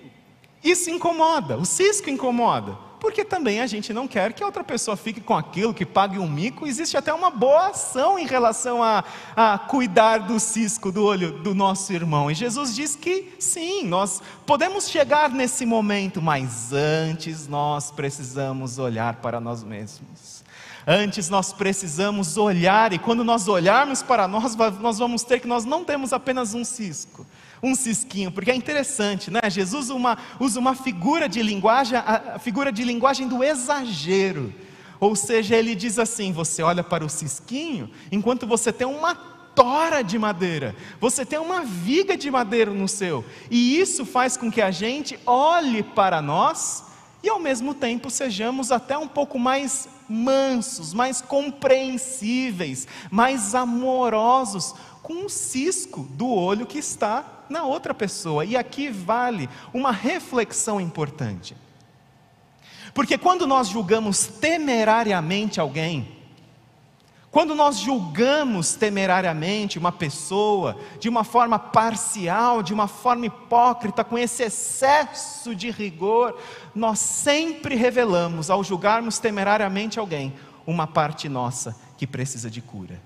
isso 0.63 0.89
incomoda, 0.89 1.59
o 1.59 1.67
cisco 1.67 2.09
incomoda 2.09 2.84
porque 3.05 3.23
também 3.23 3.61
a 3.61 3.67
gente 3.67 3.93
não 3.93 4.09
quer 4.09 4.33
que 4.33 4.43
a 4.43 4.47
outra 4.47 4.65
pessoa 4.65 4.97
fique 4.97 5.21
com 5.21 5.37
aquilo, 5.37 5.75
que 5.75 5.85
pague 5.85 6.19
um 6.19 6.27
mico. 6.27 6.67
Existe 6.67 6.97
até 6.97 7.13
uma 7.13 7.29
boa 7.29 7.69
ação 7.69 8.19
em 8.19 8.25
relação 8.25 8.83
a, 8.83 9.05
a 9.37 9.59
cuidar 9.59 10.21
do 10.21 10.41
cisco 10.41 10.91
do 10.91 11.05
olho 11.05 11.31
do 11.31 11.55
nosso 11.55 11.93
irmão. 11.93 12.31
E 12.31 12.35
Jesus 12.35 12.75
diz 12.75 12.97
que 12.97 13.35
sim, 13.39 13.87
nós 13.87 14.23
podemos 14.47 14.89
chegar 14.89 15.29
nesse 15.29 15.67
momento, 15.67 16.23
mas 16.23 16.73
antes 16.73 17.47
nós 17.47 17.91
precisamos 17.91 18.79
olhar 18.79 19.17
para 19.17 19.39
nós 19.39 19.63
mesmos. 19.63 20.43
Antes 20.87 21.29
nós 21.29 21.53
precisamos 21.53 22.39
olhar, 22.39 22.95
e 22.95 22.99
quando 22.99 23.23
nós 23.23 23.49
olharmos 23.49 24.03
para 24.03 24.27
nós, 24.27 24.57
nós 24.81 24.99
vamos 24.99 25.23
ter 25.25 25.41
que 25.41 25.47
nós 25.47 25.67
não 25.67 25.85
temos 25.85 26.11
apenas 26.15 26.55
um 26.55 26.65
cisco, 26.65 27.27
um 27.63 27.75
cisquinho, 27.75 28.31
porque 28.31 28.51
é 28.51 28.55
interessante, 28.55 29.31
né? 29.31 29.41
Jesus 29.49 29.91
uma, 29.91 30.19
usa 30.39 30.59
uma 30.59 30.75
figura 30.75 31.29
de 31.29 31.43
linguagem, 31.43 31.99
a 31.99 32.39
figura 32.39 32.71
de 32.71 32.85
linguagem 32.85 33.27
do 33.27 33.43
exagero. 33.43 34.53
Ou 35.01 35.15
seja, 35.17 35.57
ele 35.57 35.75
diz 35.75 35.99
assim: 35.99 36.33
você 36.33 36.63
olha 36.63 36.83
para 36.83 37.05
o 37.05 37.09
cisquinho, 37.09 37.91
enquanto 38.11 38.47
você 38.47 38.73
tem 38.73 38.87
uma 38.87 39.15
tora 39.55 40.03
de 40.03 40.19
madeira, 40.19 40.75
você 41.01 41.25
tem 41.25 41.39
uma 41.39 41.63
viga 41.63 42.17
de 42.17 42.31
madeira 42.31 42.73
no 42.73 42.89
seu, 42.89 43.25
e 43.51 43.79
isso 43.79 44.05
faz 44.05 44.37
com 44.37 44.51
que 44.51 44.61
a 44.61 44.71
gente 44.71 45.19
olhe 45.25 45.83
para 45.83 46.21
nós 46.21 46.85
e 47.23 47.29
ao 47.29 47.39
mesmo 47.39 47.73
tempo 47.73 48.11
sejamos 48.11 48.71
até 48.71 48.99
um 48.99 49.09
pouco 49.09 49.39
mais 49.39 49.89
mansos, 50.09 50.93
mais 50.93 51.23
compreensíveis, 51.23 52.87
mais 53.11 53.55
amorosos 53.55 54.75
com 55.03 55.25
o 55.25 55.31
cisco 55.31 56.07
do 56.11 56.29
olho 56.29 56.67
que 56.67 56.79
está 56.79 57.34
na 57.49 57.65
outra 57.65 57.95
pessoa. 57.95 58.45
E 58.45 58.57
aqui 58.57 58.89
vale 58.89 59.49
uma 59.73 59.91
reflexão 59.91 60.81
importante. 60.81 61.57
Porque 62.93 63.19
quando 63.19 63.47
nós 63.47 63.69
julgamos 63.69 64.27
temerariamente 64.27 65.61
alguém, 65.61 66.15
quando 67.35 67.53
nós 67.53 67.81
julgamos 67.81 68.77
temerariamente 68.77 69.77
uma 69.77 69.91
pessoa, 69.91 70.79
de 71.01 71.09
uma 71.09 71.25
forma 71.25 71.59
parcial, 71.59 72.63
de 72.63 72.73
uma 72.73 72.87
forma 72.87 73.27
hipócrita, 73.27 74.05
com 74.05 74.17
esse 74.17 74.45
excesso 74.45 75.53
de 75.53 75.69
rigor, 75.69 76.39
nós 76.73 77.01
sempre 77.01 77.75
revelamos, 77.75 78.51
ao 78.51 78.63
julgarmos 78.63 79.19
temerariamente 79.19 79.99
alguém, 79.99 80.33
uma 80.65 80.87
parte 80.87 81.29
nossa 81.29 81.77
que 81.99 82.07
precisa 82.07 82.49
de 82.49 82.63
cura. 82.63 83.03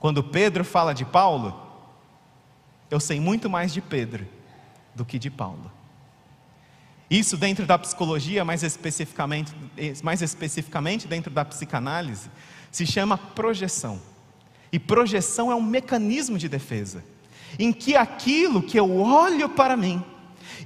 Quando 0.00 0.24
Pedro 0.24 0.64
fala 0.64 0.92
de 0.92 1.04
Paulo, 1.04 1.54
eu 2.92 3.00
sei 3.00 3.18
muito 3.18 3.48
mais 3.48 3.72
de 3.72 3.80
Pedro 3.80 4.28
do 4.94 5.02
que 5.02 5.18
de 5.18 5.30
Paulo. 5.30 5.72
Isso 7.08 7.38
dentro 7.38 7.64
da 7.64 7.78
psicologia, 7.78 8.44
mais 8.44 8.62
especificamente, 8.62 9.50
mais 10.02 10.20
especificamente 10.20 11.08
dentro 11.08 11.32
da 11.32 11.42
psicanálise, 11.42 12.28
se 12.70 12.86
chama 12.86 13.16
projeção. 13.16 13.98
E 14.70 14.78
projeção 14.78 15.50
é 15.50 15.54
um 15.54 15.62
mecanismo 15.62 16.36
de 16.36 16.50
defesa, 16.50 17.02
em 17.58 17.72
que 17.72 17.96
aquilo 17.96 18.62
que 18.62 18.78
eu 18.78 19.00
olho 19.00 19.48
para 19.48 19.74
mim 19.74 20.04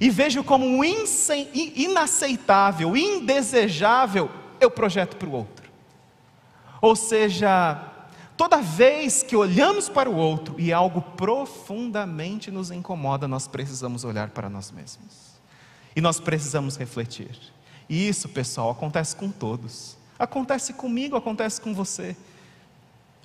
e 0.01 0.09
vejo 0.09 0.43
como 0.43 0.83
inaceitável, 0.83 2.95
indesejável, 2.95 4.29
eu 4.59 4.69
projeto 4.69 5.15
para 5.15 5.29
o 5.29 5.31
outro. 5.31 5.71
Ou 6.81 6.93
seja, 6.93 7.81
toda 8.37 8.61
vez 8.61 9.23
que 9.23 9.35
olhamos 9.35 9.89
para 9.89 10.07
o 10.09 10.15
outro 10.15 10.55
e 10.59 10.71
algo 10.71 11.01
profundamente 11.01 12.51
nos 12.51 12.69
incomoda, 12.69 13.27
nós 13.27 13.47
precisamos 13.47 14.03
olhar 14.03 14.29
para 14.29 14.47
nós 14.47 14.71
mesmos. 14.71 15.37
E 15.95 15.99
nós 15.99 16.19
precisamos 16.19 16.77
refletir. 16.77 17.35
E 17.89 18.07
isso, 18.07 18.29
pessoal, 18.29 18.69
acontece 18.69 19.15
com 19.15 19.31
todos. 19.31 19.97
Acontece 20.19 20.73
comigo, 20.73 21.15
acontece 21.15 21.59
com 21.59 21.73
você. 21.73 22.15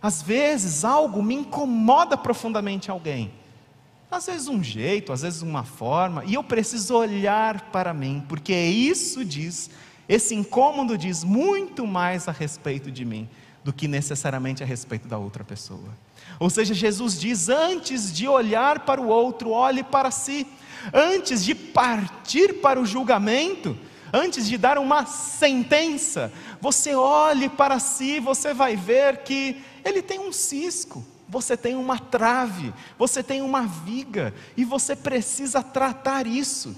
Às 0.01 0.23
vezes 0.23 0.85
algo 0.85 1.23
me 1.23 1.35
incomoda 1.35 2.17
profundamente 2.17 2.91
alguém. 2.91 3.31
Às 4.11 4.27
vezes 4.27 4.49
um 4.49 4.63
jeito, 4.63 5.13
às 5.13 5.23
vezes 5.23 5.43
uma 5.43 5.65
forma, 5.65 6.25
e 6.25 6.35
eu 6.35 6.43
preciso 6.43 6.97
olhar 6.97 7.71
para 7.71 7.95
mim, 7.95 8.25
porque 8.29 8.55
isso 8.55 9.25
diz, 9.25 9.71
esse 10.09 10.35
incômodo 10.35 10.99
diz 10.99 11.23
muito 11.23 11.87
mais 11.87 12.29
a 12.29 12.33
respeito 12.33 12.91
de 12.91 13.05
mim 13.05 13.29
do 13.65 13.73
que 13.73 13.87
necessariamente 13.87 14.63
a 14.63 14.67
respeito 14.67 15.07
da 15.07 15.19
outra 15.19 15.45
pessoa. 15.45 15.89
Ou 16.39 16.51
seja, 16.51 16.75
Jesus 16.75 17.19
diz: 17.19 17.49
antes 17.49 18.13
de 18.13 18.27
olhar 18.27 18.81
para 18.81 19.01
o 19.01 19.09
outro, 19.09 19.51
olhe 19.51 19.83
para 19.83 20.11
si. 20.11 20.47
Antes 20.93 21.45
de 21.45 21.55
partir 21.55 22.55
para 22.55 22.81
o 22.81 22.87
julgamento, 22.87 23.79
antes 24.13 24.47
de 24.47 24.59
dar 24.59 24.79
uma 24.79 25.07
sentença, 25.07 26.33
você 26.61 26.95
olhe 26.95 27.49
para 27.49 27.79
si, 27.79 28.19
você 28.19 28.53
vai 28.53 28.75
ver 28.75 29.19
que 29.19 29.63
ele 29.85 30.03
tem 30.03 30.19
um 30.19 30.33
cisco, 30.33 31.05
você 31.29 31.57
tem 31.57 31.77
uma 31.77 31.99
trave, 31.99 32.75
você 32.99 33.23
tem 33.23 33.41
uma 33.43 33.63
viga, 33.63 34.35
e 34.57 34.65
você 34.65 34.95
precisa 34.95 35.63
tratar 35.63 36.27
isso, 36.27 36.77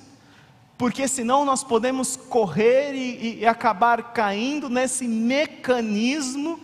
porque 0.76 1.06
senão 1.06 1.44
nós 1.44 1.62
podemos 1.62 2.16
correr 2.16 2.94
e, 2.94 3.40
e 3.40 3.46
acabar 3.46 4.12
caindo 4.12 4.68
nesse 4.68 5.06
mecanismo 5.06 6.58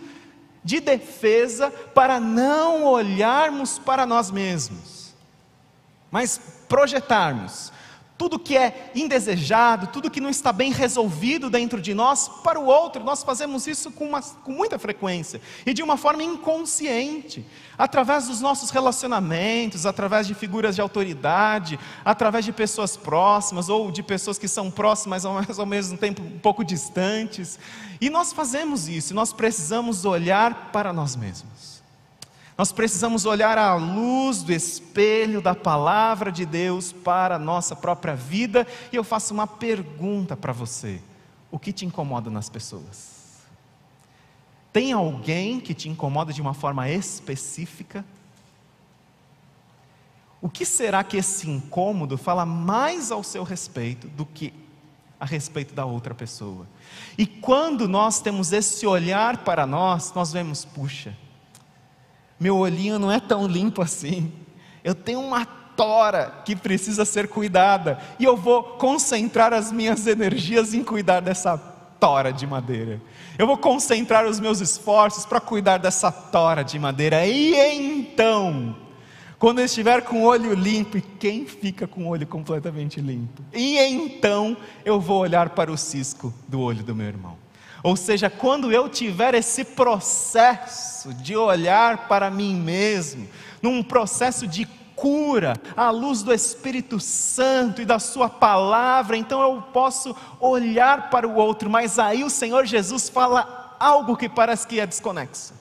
de 0.63 0.79
defesa 0.79 1.71
para 1.71 2.19
não 2.19 2.83
olharmos 2.83 3.79
para 3.79 4.05
nós 4.05 4.29
mesmos, 4.29 5.15
mas 6.11 6.39
projetarmos 6.67 7.70
tudo 8.21 8.37
que 8.37 8.55
é 8.55 8.91
indesejado, 8.93 9.87
tudo 9.87 10.11
que 10.11 10.21
não 10.21 10.29
está 10.29 10.53
bem 10.53 10.71
resolvido 10.71 11.49
dentro 11.49 11.81
de 11.81 11.91
nós, 11.91 12.29
para 12.43 12.59
o 12.59 12.67
outro. 12.67 13.03
Nós 13.03 13.23
fazemos 13.23 13.65
isso 13.65 13.89
com, 13.89 14.05
uma, 14.05 14.21
com 14.21 14.51
muita 14.51 14.77
frequência 14.77 15.41
e 15.65 15.73
de 15.73 15.81
uma 15.81 15.97
forma 15.97 16.21
inconsciente, 16.21 17.43
através 17.75 18.27
dos 18.27 18.39
nossos 18.39 18.69
relacionamentos, 18.69 19.87
através 19.87 20.27
de 20.27 20.35
figuras 20.35 20.75
de 20.75 20.81
autoridade, 20.81 21.79
através 22.05 22.45
de 22.45 22.51
pessoas 22.51 22.95
próximas 22.95 23.69
ou 23.69 23.89
de 23.89 24.03
pessoas 24.03 24.37
que 24.37 24.47
são 24.47 24.69
próximas, 24.69 25.25
mas 25.49 25.57
ao 25.57 25.65
mesmo 25.65 25.97
tempo 25.97 26.21
um 26.21 26.37
pouco 26.37 26.63
distantes. 26.63 27.57
E 27.99 28.07
nós 28.07 28.31
fazemos 28.31 28.87
isso, 28.87 29.15
nós 29.15 29.33
precisamos 29.33 30.05
olhar 30.05 30.69
para 30.71 30.93
nós 30.93 31.15
mesmos. 31.15 31.70
Nós 32.57 32.71
precisamos 32.71 33.25
olhar 33.25 33.57
à 33.57 33.75
luz 33.75 34.43
do 34.43 34.51
espelho 34.51 35.41
da 35.41 35.55
palavra 35.55 36.31
de 36.31 36.45
Deus 36.45 36.91
para 36.91 37.35
a 37.35 37.39
nossa 37.39 37.75
própria 37.75 38.15
vida, 38.15 38.67
e 38.91 38.95
eu 38.95 39.03
faço 39.03 39.33
uma 39.33 39.47
pergunta 39.47 40.35
para 40.35 40.53
você: 40.53 41.01
o 41.49 41.57
que 41.57 41.71
te 41.71 41.85
incomoda 41.85 42.29
nas 42.29 42.49
pessoas? 42.49 43.21
Tem 44.71 44.93
alguém 44.93 45.59
que 45.59 45.73
te 45.73 45.89
incomoda 45.89 46.31
de 46.31 46.41
uma 46.41 46.53
forma 46.53 46.89
específica? 46.89 48.05
O 50.41 50.49
que 50.49 50.65
será 50.65 51.03
que 51.03 51.17
esse 51.17 51.49
incômodo 51.49 52.17
fala 52.17 52.45
mais 52.45 53.11
ao 53.11 53.23
seu 53.23 53.43
respeito 53.43 54.07
do 54.07 54.25
que 54.25 54.53
a 55.19 55.25
respeito 55.25 55.73
da 55.73 55.85
outra 55.85 56.15
pessoa? 56.15 56.65
E 57.17 57.27
quando 57.27 57.87
nós 57.87 58.21
temos 58.21 58.51
esse 58.51 58.87
olhar 58.87 59.43
para 59.43 59.67
nós, 59.67 60.13
nós 60.13 60.31
vemos, 60.33 60.65
puxa, 60.65 61.15
meu 62.41 62.57
olhinho 62.57 62.97
não 62.97 63.11
é 63.11 63.19
tão 63.19 63.45
limpo 63.45 63.83
assim. 63.83 64.31
Eu 64.83 64.95
tenho 64.95 65.21
uma 65.21 65.45
tora 65.45 66.41
que 66.43 66.55
precisa 66.55 67.05
ser 67.05 67.27
cuidada, 67.27 67.99
e 68.19 68.23
eu 68.23 68.35
vou 68.35 68.63
concentrar 68.63 69.53
as 69.53 69.71
minhas 69.71 70.07
energias 70.07 70.73
em 70.73 70.83
cuidar 70.83 71.19
dessa 71.19 71.55
tora 71.55 72.33
de 72.33 72.47
madeira. 72.47 72.99
Eu 73.37 73.45
vou 73.45 73.57
concentrar 73.57 74.25
os 74.25 74.39
meus 74.39 74.59
esforços 74.59 75.23
para 75.23 75.39
cuidar 75.39 75.77
dessa 75.77 76.11
tora 76.11 76.63
de 76.63 76.79
madeira. 76.79 77.27
E 77.27 77.53
então, 77.55 78.75
quando 79.37 79.59
eu 79.59 79.65
estiver 79.65 80.01
com 80.01 80.23
o 80.23 80.25
olho 80.25 80.55
limpo, 80.55 80.97
e 80.97 81.01
quem 81.01 81.45
fica 81.45 81.85
com 81.85 82.05
o 82.05 82.07
olho 82.07 82.25
completamente 82.25 82.99
limpo? 82.99 83.43
E 83.53 83.77
então 83.77 84.57
eu 84.83 84.99
vou 84.99 85.19
olhar 85.19 85.49
para 85.49 85.71
o 85.71 85.77
cisco 85.77 86.33
do 86.47 86.59
olho 86.59 86.83
do 86.83 86.95
meu 86.95 87.05
irmão. 87.05 87.40
Ou 87.83 87.95
seja, 87.95 88.29
quando 88.29 88.71
eu 88.71 88.87
tiver 88.87 89.33
esse 89.33 89.63
processo 89.63 91.13
de 91.13 91.35
olhar 91.35 92.07
para 92.07 92.29
mim 92.29 92.55
mesmo, 92.55 93.27
num 93.61 93.81
processo 93.81 94.45
de 94.45 94.65
cura, 94.95 95.59
à 95.75 95.89
luz 95.89 96.21
do 96.21 96.31
Espírito 96.31 96.99
Santo 96.99 97.81
e 97.81 97.85
da 97.85 97.97
Sua 97.97 98.29
palavra, 98.29 99.17
então 99.17 99.41
eu 99.41 99.61
posso 99.73 100.15
olhar 100.39 101.09
para 101.09 101.27
o 101.27 101.35
outro, 101.35 101.69
mas 101.71 101.97
aí 101.97 102.23
o 102.23 102.29
Senhor 102.29 102.65
Jesus 102.65 103.09
fala 103.09 103.75
algo 103.79 104.15
que 104.15 104.29
parece 104.29 104.67
que 104.67 104.79
é 104.79 104.85
desconexo, 104.85 105.53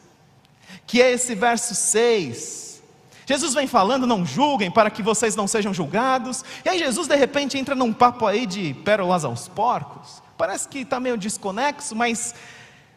que 0.87 1.01
é 1.01 1.11
esse 1.13 1.35
verso 1.35 1.75
6. 1.75 2.83
Jesus 3.25 3.55
vem 3.55 3.67
falando, 3.67 4.07
não 4.07 4.27
julguem 4.27 4.71
para 4.71 4.91
que 4.91 5.03
vocês 5.03 5.35
não 5.35 5.47
sejam 5.47 5.73
julgados, 5.73 6.45
e 6.63 6.69
aí 6.69 6.79
Jesus 6.79 7.09
de 7.09 7.17
repente 7.17 7.57
entra 7.57 7.75
num 7.75 7.95
papo 7.95 8.27
aí 8.27 8.45
de 8.45 8.75
pérolas 8.75 9.25
aos 9.25 9.49
porcos. 9.49 10.21
Parece 10.41 10.67
que 10.67 10.79
está 10.79 10.99
meio 10.99 11.19
desconexo, 11.19 11.95
mas 11.95 12.35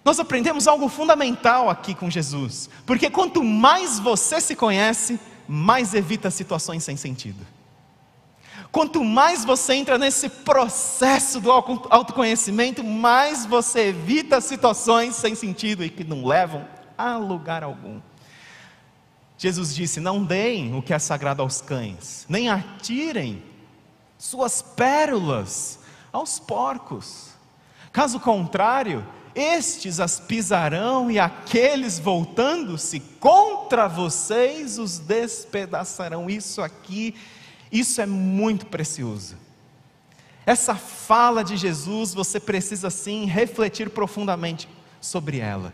nós 0.06 0.18
aprendemos 0.18 0.66
algo 0.66 0.88
fundamental 0.88 1.70
aqui 1.70 1.94
com 1.94 2.10
Jesus. 2.10 2.70
Porque 2.86 3.10
quanto 3.10 3.44
mais 3.44 4.00
você 4.00 4.40
se 4.40 4.56
conhece, 4.56 5.20
mais 5.46 5.94
evita 5.94 6.32
situações 6.32 6.86
sem 6.86 6.96
sentido. 6.96 7.46
Quanto 8.72 9.04
mais 9.04 9.44
você 9.44 9.74
entra 9.74 9.98
nesse 9.98 10.30
processo 10.30 11.42
do 11.42 11.52
autoconhecimento, 11.52 12.82
mais 12.82 13.46
você 13.46 13.90
evita 13.90 14.40
situações 14.40 15.14
sem 15.14 15.36
sentido 15.36 15.84
e 15.84 15.90
que 15.90 16.06
não 16.06 16.26
levam 16.26 16.66
a 16.98 17.18
lugar 17.18 17.62
algum. 17.62 18.00
Jesus 19.38 19.76
disse: 19.76 20.00
Não 20.00 20.24
deem 20.24 20.74
o 20.74 20.82
que 20.82 20.94
é 20.94 20.98
sagrado 20.98 21.42
aos 21.42 21.60
cães, 21.60 22.26
nem 22.30 22.48
atirem 22.48 23.44
suas 24.18 24.62
pérolas 24.62 25.83
aos 26.14 26.40
porcos. 26.40 27.32
Caso 27.92 28.20
contrário, 28.20 29.06
estes 29.36 30.00
as 30.00 30.20
pisarão 30.20 31.10
e 31.10 31.20
aqueles 31.20 31.98
voltando-se 31.98 33.00
contra 33.20 33.88
vocês 33.88 34.78
os 34.78 35.00
despedaçarão. 35.00 36.30
Isso 36.30 36.62
aqui, 36.62 37.16
isso 37.72 38.00
é 38.00 38.06
muito 38.06 38.68
precioso. 38.68 39.36
Essa 40.46 40.76
fala 40.76 41.44
de 41.44 41.58
Jesus, 41.58 42.14
você 42.14 42.40
precisa 42.40 42.90
sim 42.90 43.26
refletir 43.26 43.90
profundamente 43.90 44.68
sobre 45.02 45.40
ela. 45.40 45.74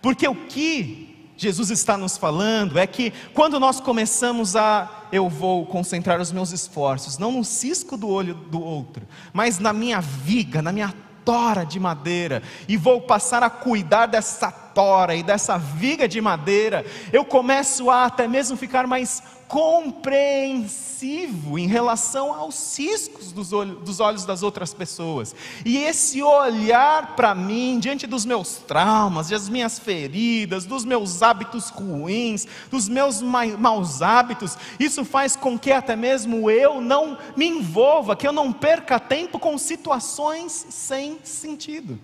Porque 0.00 0.26
o 0.26 0.34
que 0.34 1.11
Jesus 1.42 1.70
está 1.70 1.96
nos 1.98 2.16
falando 2.16 2.78
é 2.78 2.86
que 2.86 3.12
quando 3.34 3.58
nós 3.58 3.80
começamos 3.80 4.54
a 4.54 5.06
eu 5.10 5.28
vou 5.28 5.66
concentrar 5.66 6.20
os 6.20 6.32
meus 6.32 6.52
esforços, 6.52 7.18
não 7.18 7.32
no 7.32 7.44
cisco 7.44 7.96
do 7.96 8.08
olho 8.08 8.34
do 8.34 8.62
outro, 8.62 9.06
mas 9.32 9.58
na 9.58 9.72
minha 9.72 10.00
viga, 10.00 10.62
na 10.62 10.72
minha 10.72 10.94
tora 11.24 11.64
de 11.64 11.78
madeira 11.78 12.42
e 12.68 12.76
vou 12.76 13.00
passar 13.00 13.42
a 13.42 13.50
cuidar 13.50 14.06
dessa 14.06 14.50
tora 14.74 15.14
e 15.14 15.22
dessa 15.22 15.58
viga 15.58 16.08
de 16.08 16.20
madeira, 16.20 16.84
eu 17.12 17.24
começo 17.24 17.90
a 17.90 18.06
até 18.06 18.26
mesmo 18.26 18.56
ficar 18.56 18.86
mais 18.86 19.22
compreensivo 19.52 21.58
em 21.58 21.66
relação 21.66 22.32
aos 22.32 22.54
ciscos 22.54 23.32
dos 23.32 23.52
olhos, 23.52 23.84
dos 23.84 24.00
olhos 24.00 24.24
das 24.24 24.42
outras 24.42 24.72
pessoas. 24.72 25.36
E 25.62 25.76
esse 25.76 26.22
olhar 26.22 27.14
para 27.14 27.34
mim, 27.34 27.78
diante 27.78 28.06
dos 28.06 28.24
meus 28.24 28.56
traumas, 28.56 29.28
das 29.28 29.50
minhas 29.50 29.78
feridas, 29.78 30.64
dos 30.64 30.86
meus 30.86 31.22
hábitos 31.22 31.68
ruins, 31.68 32.46
dos 32.70 32.88
meus 32.88 33.20
maus 33.20 34.00
hábitos, 34.00 34.56
isso 34.80 35.04
faz 35.04 35.36
com 35.36 35.58
que 35.58 35.70
até 35.70 35.94
mesmo 35.94 36.50
eu 36.50 36.80
não 36.80 37.18
me 37.36 37.46
envolva, 37.46 38.16
que 38.16 38.26
eu 38.26 38.32
não 38.32 38.50
perca 38.50 38.98
tempo 38.98 39.38
com 39.38 39.58
situações 39.58 40.66
sem 40.70 41.18
sentido. 41.22 42.00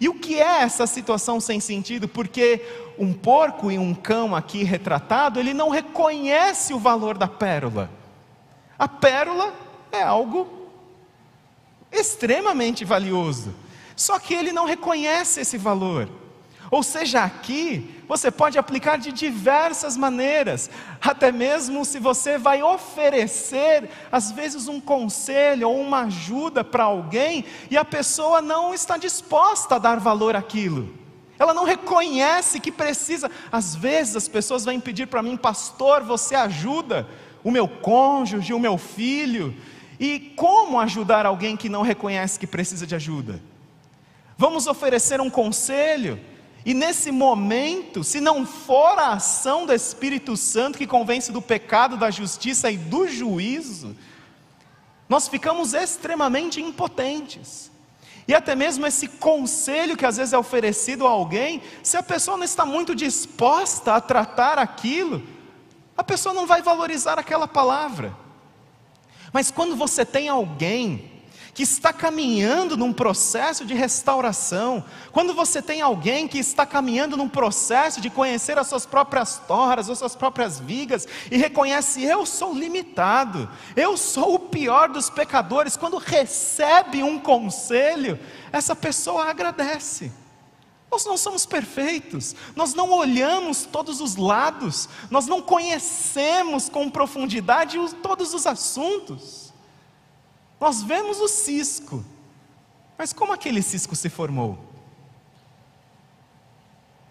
E 0.00 0.08
o 0.08 0.14
que 0.14 0.40
é 0.40 0.62
essa 0.62 0.86
situação 0.86 1.40
sem 1.40 1.60
sentido? 1.60 2.08
Porque 2.08 2.64
um 2.98 3.12
porco 3.12 3.70
e 3.70 3.78
um 3.78 3.94
cão 3.94 4.34
aqui 4.34 4.62
retratado, 4.62 5.40
ele 5.40 5.52
não 5.52 5.68
reconhece 5.68 6.72
o 6.72 6.78
valor 6.78 7.18
da 7.18 7.28
pérola. 7.28 7.90
A 8.78 8.88
pérola 8.88 9.52
é 9.90 10.02
algo 10.02 10.70
extremamente 11.90 12.84
valioso. 12.84 13.54
Só 13.94 14.18
que 14.18 14.34
ele 14.34 14.52
não 14.52 14.64
reconhece 14.64 15.40
esse 15.40 15.58
valor. 15.58 16.08
Ou 16.72 16.82
seja, 16.82 17.22
aqui 17.22 18.02
você 18.08 18.30
pode 18.30 18.58
aplicar 18.58 18.96
de 18.96 19.12
diversas 19.12 19.94
maneiras, 19.94 20.70
até 21.02 21.30
mesmo 21.30 21.84
se 21.84 21.98
você 21.98 22.38
vai 22.38 22.62
oferecer, 22.62 23.90
às 24.10 24.32
vezes, 24.32 24.68
um 24.68 24.80
conselho 24.80 25.68
ou 25.68 25.78
uma 25.78 26.04
ajuda 26.04 26.64
para 26.64 26.84
alguém 26.84 27.44
e 27.70 27.76
a 27.76 27.84
pessoa 27.84 28.40
não 28.40 28.72
está 28.72 28.96
disposta 28.96 29.74
a 29.74 29.78
dar 29.78 30.00
valor 30.00 30.34
àquilo. 30.34 30.94
Ela 31.38 31.52
não 31.52 31.64
reconhece 31.64 32.58
que 32.58 32.72
precisa. 32.72 33.30
Às 33.52 33.76
vezes 33.76 34.16
as 34.16 34.26
pessoas 34.26 34.64
vêm 34.64 34.80
pedir 34.80 35.08
para 35.08 35.22
mim, 35.22 35.36
pastor, 35.36 36.02
você 36.02 36.34
ajuda 36.34 37.06
o 37.44 37.50
meu 37.50 37.68
cônjuge, 37.68 38.54
o 38.54 38.58
meu 38.58 38.78
filho. 38.78 39.54
E 40.00 40.32
como 40.36 40.80
ajudar 40.80 41.26
alguém 41.26 41.54
que 41.54 41.68
não 41.68 41.82
reconhece 41.82 42.40
que 42.40 42.46
precisa 42.46 42.86
de 42.86 42.94
ajuda? 42.94 43.42
Vamos 44.38 44.66
oferecer 44.66 45.20
um 45.20 45.28
conselho 45.28 46.31
e 46.64 46.74
nesse 46.74 47.10
momento, 47.10 48.04
se 48.04 48.20
não 48.20 48.46
for 48.46 48.98
a 48.98 49.14
ação 49.14 49.66
do 49.66 49.72
Espírito 49.72 50.36
Santo 50.36 50.78
que 50.78 50.86
convence 50.86 51.32
do 51.32 51.42
pecado, 51.42 51.96
da 51.96 52.10
justiça 52.10 52.70
e 52.70 52.76
do 52.76 53.08
juízo, 53.08 53.96
nós 55.08 55.26
ficamos 55.26 55.74
extremamente 55.74 56.60
impotentes. 56.60 57.70
E 58.28 58.34
até 58.34 58.54
mesmo 58.54 58.86
esse 58.86 59.08
conselho 59.08 59.96
que 59.96 60.06
às 60.06 60.16
vezes 60.16 60.32
é 60.32 60.38
oferecido 60.38 61.06
a 61.06 61.10
alguém, 61.10 61.60
se 61.82 61.96
a 61.96 62.02
pessoa 62.02 62.36
não 62.36 62.44
está 62.44 62.64
muito 62.64 62.94
disposta 62.94 63.94
a 63.94 64.00
tratar 64.00 64.58
aquilo, 64.58 65.22
a 65.96 66.04
pessoa 66.04 66.32
não 66.32 66.46
vai 66.46 66.62
valorizar 66.62 67.18
aquela 67.18 67.48
palavra. 67.48 68.16
Mas 69.32 69.50
quando 69.50 69.74
você 69.74 70.04
tem 70.04 70.28
alguém 70.28 71.11
que 71.54 71.62
está 71.62 71.92
caminhando 71.92 72.76
num 72.76 72.92
processo 72.92 73.64
de 73.64 73.74
restauração, 73.74 74.82
quando 75.10 75.34
você 75.34 75.60
tem 75.60 75.82
alguém 75.82 76.26
que 76.26 76.38
está 76.38 76.64
caminhando 76.64 77.16
num 77.16 77.28
processo 77.28 78.00
de 78.00 78.08
conhecer 78.08 78.58
as 78.58 78.68
suas 78.68 78.86
próprias 78.86 79.38
toras, 79.46 79.90
as 79.90 79.98
suas 79.98 80.16
próprias 80.16 80.58
vigas, 80.58 81.06
e 81.30 81.36
reconhece: 81.36 82.02
eu 82.02 82.24
sou 82.24 82.54
limitado, 82.54 83.50
eu 83.76 83.96
sou 83.96 84.34
o 84.34 84.38
pior 84.38 84.88
dos 84.88 85.10
pecadores, 85.10 85.76
quando 85.76 85.98
recebe 85.98 87.02
um 87.02 87.18
conselho, 87.18 88.18
essa 88.50 88.74
pessoa 88.74 89.26
agradece. 89.26 90.10
Nós 90.90 91.06
não 91.06 91.16
somos 91.16 91.46
perfeitos, 91.46 92.36
nós 92.54 92.74
não 92.74 92.90
olhamos 92.90 93.64
todos 93.64 94.00
os 94.00 94.16
lados, 94.16 94.90
nós 95.10 95.26
não 95.26 95.40
conhecemos 95.40 96.68
com 96.68 96.90
profundidade 96.90 97.78
todos 98.02 98.34
os 98.34 98.46
assuntos. 98.46 99.41
Nós 100.62 100.80
vemos 100.80 101.18
o 101.18 101.26
cisco, 101.26 102.04
mas 102.96 103.12
como 103.12 103.32
aquele 103.32 103.60
cisco 103.60 103.96
se 103.96 104.08
formou? 104.08 104.56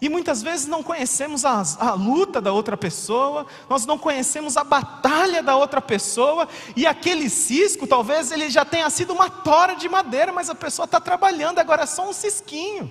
E 0.00 0.08
muitas 0.08 0.42
vezes 0.42 0.66
não 0.66 0.82
conhecemos 0.82 1.44
a, 1.44 1.62
a, 1.78 1.92
luta 1.92 2.40
da 2.40 2.50
outra 2.50 2.78
pessoa, 2.78 3.46
nós 3.68 3.84
não 3.84 3.98
conhecemos 3.98 4.56
a 4.56 4.64
batalha 4.64 5.42
da 5.42 5.54
outra 5.54 5.82
pessoa, 5.82 6.48
e 6.74 6.86
aquele 6.86 7.28
cisco, 7.28 7.86
talvez 7.86 8.32
ele 8.32 8.48
já 8.48 8.64
tenha 8.64 8.88
sido 8.88 9.12
uma 9.12 9.28
tora 9.28 9.74
de 9.74 9.86
madeira, 9.86 10.32
mas 10.32 10.48
a 10.48 10.54
pessoa 10.54 10.86
está 10.86 10.98
trabalhando, 10.98 11.58
agora 11.58 11.82
é 11.82 11.86
só 11.86 12.08
um 12.08 12.12
cisquinho. 12.14 12.90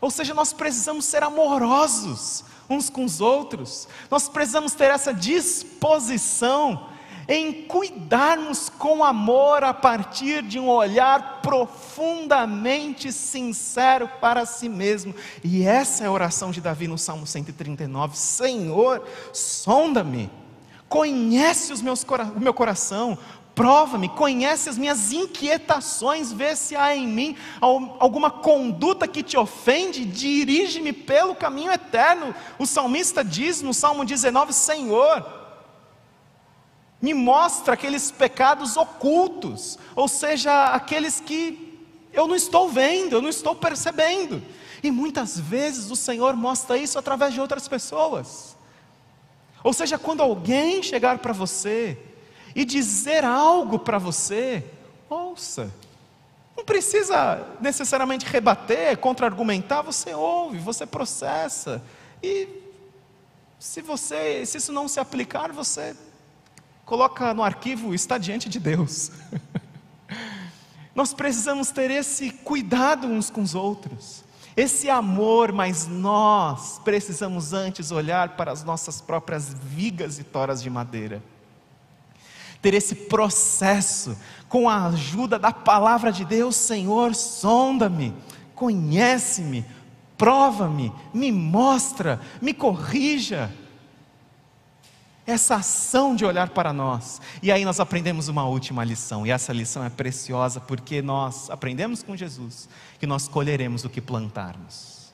Ou 0.00 0.12
seja, 0.12 0.32
nós 0.32 0.52
precisamos 0.52 1.06
ser 1.06 1.24
amorosos 1.24 2.44
uns 2.70 2.88
com 2.88 3.04
os 3.04 3.20
outros, 3.20 3.88
nós 4.08 4.28
precisamos 4.28 4.74
ter 4.74 4.92
essa 4.92 5.12
disposição 5.12 6.93
em 7.28 7.62
cuidarmos 7.62 8.68
com 8.68 9.02
amor 9.02 9.64
a 9.64 9.72
partir 9.72 10.42
de 10.42 10.58
um 10.58 10.68
olhar 10.68 11.40
profundamente 11.42 13.12
sincero 13.12 14.08
para 14.20 14.46
si 14.46 14.68
mesmo. 14.68 15.14
E 15.42 15.62
essa 15.62 16.04
é 16.04 16.06
a 16.06 16.12
oração 16.12 16.50
de 16.50 16.60
Davi 16.60 16.88
no 16.88 16.98
Salmo 16.98 17.26
139: 17.26 18.16
Senhor, 18.16 19.06
sonda-me, 19.32 20.30
conhece 20.88 21.72
os 21.72 21.80
meus, 21.80 22.04
o 22.36 22.40
meu 22.40 22.54
coração, 22.54 23.18
prova-me, 23.54 24.08
conhece 24.08 24.68
as 24.68 24.76
minhas 24.76 25.12
inquietações, 25.12 26.32
vê 26.32 26.56
se 26.56 26.74
há 26.74 26.94
em 26.94 27.06
mim 27.06 27.36
alguma 27.60 28.30
conduta 28.30 29.06
que 29.06 29.22
te 29.22 29.36
ofende, 29.36 30.04
dirige-me 30.04 30.92
pelo 30.92 31.34
caminho 31.34 31.72
eterno. 31.72 32.34
O 32.58 32.66
salmista 32.66 33.24
diz 33.24 33.62
no 33.62 33.72
Salmo 33.72 34.04
19: 34.04 34.52
Senhor, 34.52 35.43
me 37.04 37.12
mostra 37.12 37.74
aqueles 37.74 38.10
pecados 38.10 38.78
ocultos, 38.78 39.78
ou 39.94 40.08
seja, 40.08 40.68
aqueles 40.68 41.20
que 41.20 41.78
eu 42.14 42.26
não 42.26 42.34
estou 42.34 42.70
vendo, 42.70 43.12
eu 43.12 43.20
não 43.20 43.28
estou 43.28 43.54
percebendo. 43.54 44.42
E 44.82 44.90
muitas 44.90 45.38
vezes 45.38 45.90
o 45.90 45.96
Senhor 45.96 46.34
mostra 46.34 46.78
isso 46.78 46.98
através 46.98 47.34
de 47.34 47.42
outras 47.42 47.68
pessoas. 47.68 48.56
Ou 49.62 49.74
seja, 49.74 49.98
quando 49.98 50.22
alguém 50.22 50.82
chegar 50.82 51.18
para 51.18 51.34
você 51.34 51.98
e 52.56 52.64
dizer 52.64 53.22
algo 53.22 53.78
para 53.78 53.98
você, 53.98 54.64
ouça. 55.10 55.70
Não 56.56 56.64
precisa 56.64 57.46
necessariamente 57.60 58.24
rebater, 58.24 58.96
contra-argumentar, 58.96 59.82
você 59.82 60.14
ouve, 60.14 60.56
você 60.56 60.86
processa. 60.86 61.82
E 62.22 62.48
se 63.58 63.82
você, 63.82 64.46
se 64.46 64.56
isso 64.56 64.72
não 64.72 64.88
se 64.88 64.98
aplicar, 64.98 65.52
você 65.52 65.94
coloca 66.84 67.32
no 67.32 67.42
arquivo, 67.42 67.94
está 67.94 68.18
diante 68.18 68.48
de 68.48 68.60
Deus. 68.60 69.10
Nós 70.94 71.12
precisamos 71.12 71.70
ter 71.70 71.90
esse 71.90 72.30
cuidado 72.30 73.06
uns 73.06 73.28
com 73.28 73.42
os 73.42 73.54
outros, 73.54 74.22
esse 74.56 74.88
amor, 74.88 75.50
mas 75.50 75.88
nós 75.88 76.80
precisamos 76.84 77.52
antes 77.52 77.90
olhar 77.90 78.36
para 78.36 78.52
as 78.52 78.62
nossas 78.62 79.00
próprias 79.00 79.52
vigas 79.52 80.20
e 80.20 80.22
toras 80.22 80.62
de 80.62 80.70
madeira. 80.70 81.20
Ter 82.62 82.74
esse 82.74 82.94
processo 82.94 84.16
com 84.48 84.68
a 84.68 84.86
ajuda 84.86 85.36
da 85.36 85.50
palavra 85.50 86.12
de 86.12 86.24
Deus, 86.24 86.54
Senhor, 86.54 87.16
sonda-me, 87.16 88.14
conhece-me, 88.54 89.66
prova-me, 90.16 90.92
me 91.12 91.32
mostra, 91.32 92.20
me 92.40 92.54
corrija 92.54 93.50
essa 95.26 95.56
ação 95.56 96.14
de 96.14 96.24
olhar 96.24 96.50
para 96.50 96.72
nós. 96.72 97.20
E 97.42 97.50
aí 97.50 97.64
nós 97.64 97.80
aprendemos 97.80 98.28
uma 98.28 98.44
última 98.44 98.84
lição, 98.84 99.26
e 99.26 99.30
essa 99.30 99.52
lição 99.52 99.84
é 99.84 99.90
preciosa 99.90 100.60
porque 100.60 101.00
nós 101.00 101.50
aprendemos 101.50 102.02
com 102.02 102.16
Jesus 102.16 102.68
que 102.98 103.06
nós 103.06 103.26
colheremos 103.28 103.84
o 103.84 103.88
que 103.88 104.00
plantarmos. 104.00 105.12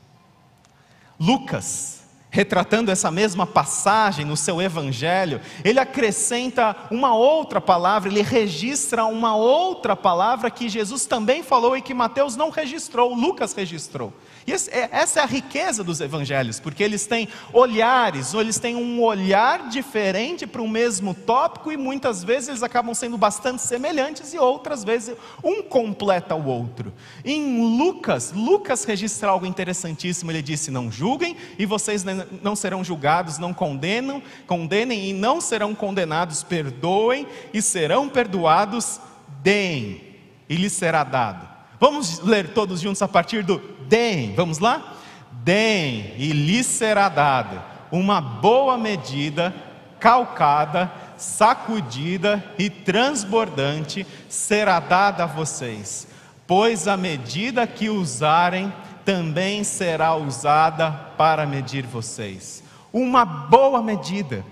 Lucas, 1.19 2.01
retratando 2.31 2.91
essa 2.91 3.11
mesma 3.11 3.47
passagem 3.47 4.25
no 4.25 4.37
seu 4.37 4.63
evangelho, 4.63 5.41
ele 5.65 5.79
acrescenta 5.79 6.77
uma 6.91 7.15
outra 7.15 7.61
palavra, 7.61 8.09
ele 8.09 8.23
registra 8.23 9.05
uma 9.05 9.35
outra 9.35 9.95
palavra 9.95 10.51
que 10.51 10.69
Jesus 10.69 11.07
também 11.07 11.43
falou 11.43 11.77
e 11.77 11.83
que 11.83 11.93
Mateus 11.93 12.37
não 12.37 12.51
registrou, 12.51 13.15
Lucas 13.15 13.53
registrou. 13.53 14.13
É, 14.53 14.89
essa 14.91 15.21
é 15.21 15.23
a 15.23 15.27
riqueza 15.27 15.85
dos 15.85 16.01
evangelhos, 16.01 16.59
porque 16.59 16.83
eles 16.83 17.07
têm 17.07 17.29
olhares, 17.53 18.35
ou 18.35 18.41
eles 18.41 18.59
têm 18.59 18.75
um 18.75 19.03
olhar 19.03 19.69
diferente 19.69 20.47
para 20.47 20.63
o 20.63 20.69
mesmo 20.69 21.15
tópico, 21.15 21.71
e 21.71 21.77
muitas 21.77 22.25
vezes 22.25 22.49
eles 22.49 22.63
acabam 22.63 22.95
sendo 22.95 23.17
bastante 23.17 23.63
semelhantes, 23.63 24.35
e 24.35 24.39
outras 24.39 24.83
vezes 24.83 25.17
um 25.43 25.63
completa 25.63 26.35
o 26.35 26.47
outro. 26.47 26.93
Em 27.25 27.79
Lucas, 27.79 28.33
Lucas 28.33 28.85
registra 28.85 29.31
algo 29.31 29.47
interessantíssimo, 29.47 30.31
ele 30.31 30.43
disse: 30.43 30.71
Não 30.71 30.91
julguem, 30.91 31.37
e 31.59 31.67
vocês 31.67 32.05
não 32.43 32.57
serão 32.57 32.83
julgados, 32.83 33.39
não 33.39 33.55
condenam, 33.55 34.23
condenem 34.47 35.11
e 35.11 35.13
não 35.13 35.41
serão 35.41 35.75
condenados, 35.75 36.43
perdoem 36.43 37.27
e 37.53 37.63
serão 37.63 38.09
perdoados, 38.09 39.01
deem, 39.43 40.03
e 40.49 40.57
lhes 40.57 40.73
será 40.73 41.05
dado. 41.05 41.49
Vamos 41.81 42.21
ler 42.21 42.51
todos 42.51 42.81
juntos 42.81 43.01
a 43.01 43.09
partir 43.09 43.43
do 43.43 43.59
deem. 43.91 44.35
Vamos 44.35 44.59
lá? 44.59 44.97
deem 45.45 46.15
e 46.17 46.33
lhes 46.33 46.67
será 46.67 47.09
dado 47.09 47.61
uma 47.91 48.21
boa 48.21 48.79
medida, 48.79 49.55
calcada, 49.99 50.91
sacudida 51.17 52.45
e 52.59 52.71
transbordante 52.71 54.07
será 54.29 54.79
dada 54.79 55.25
a 55.25 55.27
vocês, 55.27 56.07
pois 56.47 56.87
a 56.87 56.97
medida 56.97 57.67
que 57.67 57.89
usarem 57.89 58.73
também 59.05 59.65
será 59.65 60.15
usada 60.15 60.91
para 61.17 61.47
medir 61.47 61.85
vocês. 61.85 62.63
Uma 62.93 63.25
boa 63.25 63.83
medida. 63.83 64.45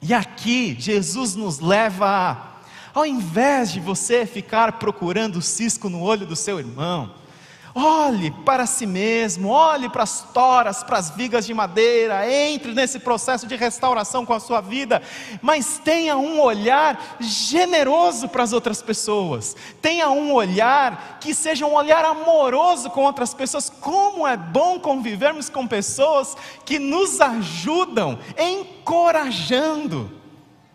E 0.00 0.14
aqui 0.14 0.74
Jesus 0.78 1.34
nos 1.34 1.60
leva 1.60 2.06
a, 2.06 2.36
ao 2.94 3.04
invés 3.04 3.70
de 3.70 3.80
você 3.80 4.24
ficar 4.24 4.72
procurando 4.72 5.36
o 5.36 5.42
cisco 5.42 5.88
no 5.88 6.00
olho 6.00 6.26
do 6.26 6.34
seu 6.34 6.58
irmão, 6.58 7.12
Olhe 7.74 8.30
para 8.30 8.66
si 8.66 8.84
mesmo, 8.84 9.48
olhe 9.48 9.88
para 9.88 10.02
as 10.02 10.20
toras, 10.34 10.84
para 10.84 10.98
as 10.98 11.08
vigas 11.08 11.46
de 11.46 11.54
madeira, 11.54 12.30
entre 12.30 12.72
nesse 12.74 12.98
processo 12.98 13.46
de 13.46 13.56
restauração 13.56 14.26
com 14.26 14.34
a 14.34 14.40
sua 14.40 14.60
vida, 14.60 15.00
mas 15.40 15.80
tenha 15.82 16.14
um 16.18 16.38
olhar 16.38 17.16
generoso 17.18 18.28
para 18.28 18.42
as 18.42 18.52
outras 18.52 18.82
pessoas, 18.82 19.56
tenha 19.80 20.10
um 20.10 20.34
olhar 20.34 21.16
que 21.18 21.34
seja 21.34 21.64
um 21.64 21.72
olhar 21.72 22.04
amoroso 22.04 22.90
com 22.90 23.04
outras 23.04 23.32
pessoas. 23.32 23.70
Como 23.70 24.26
é 24.26 24.36
bom 24.36 24.78
convivermos 24.78 25.48
com 25.48 25.66
pessoas 25.66 26.36
que 26.66 26.78
nos 26.78 27.22
ajudam, 27.22 28.18
encorajando. 28.38 30.20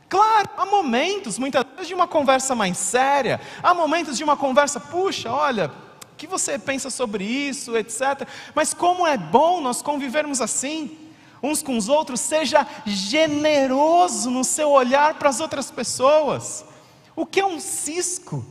Claro, 0.09 0.49
há 0.57 0.65
momentos, 0.65 1.37
muitas 1.37 1.63
vezes, 1.75 1.89
de 1.89 1.93
uma 1.93 2.07
conversa 2.07 2.55
mais 2.55 2.75
séria, 2.77 3.39
há 3.61 3.73
momentos 3.73 4.17
de 4.17 4.23
uma 4.23 4.37
conversa, 4.37 4.79
puxa, 4.79 5.31
olha 5.31 5.69
que 6.17 6.27
você 6.27 6.57
pensa 6.59 6.89
sobre 6.89 7.23
isso, 7.23 7.77
etc. 7.77 8.27
Mas 8.53 8.73
como 8.73 9.05
é 9.05 9.17
bom 9.17 9.61
nós 9.61 9.81
convivermos 9.81 10.41
assim, 10.41 10.97
uns 11.41 11.61
com 11.61 11.77
os 11.77 11.87
outros, 11.87 12.19
seja 12.19 12.65
generoso 12.85 14.29
no 14.29 14.43
seu 14.43 14.71
olhar 14.71 15.15
para 15.15 15.29
as 15.29 15.39
outras 15.39 15.71
pessoas. 15.71 16.65
O 17.15 17.25
que 17.25 17.39
é 17.39 17.45
um 17.45 17.59
cisco? 17.59 18.45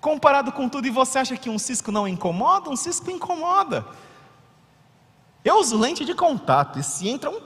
Comparado 0.00 0.50
com 0.52 0.68
tudo, 0.68 0.86
e 0.86 0.90
você 0.90 1.20
acha 1.20 1.36
que 1.36 1.48
um 1.48 1.58
cisco 1.58 1.92
não 1.92 2.08
incomoda? 2.08 2.68
Um 2.70 2.76
cisco 2.76 3.10
incomoda. 3.10 3.86
Eu 5.44 5.58
uso 5.58 5.78
lente 5.78 6.04
de 6.04 6.14
contato, 6.14 6.78
e 6.78 6.82
se 6.82 7.08
entra 7.08 7.30
um 7.30 7.40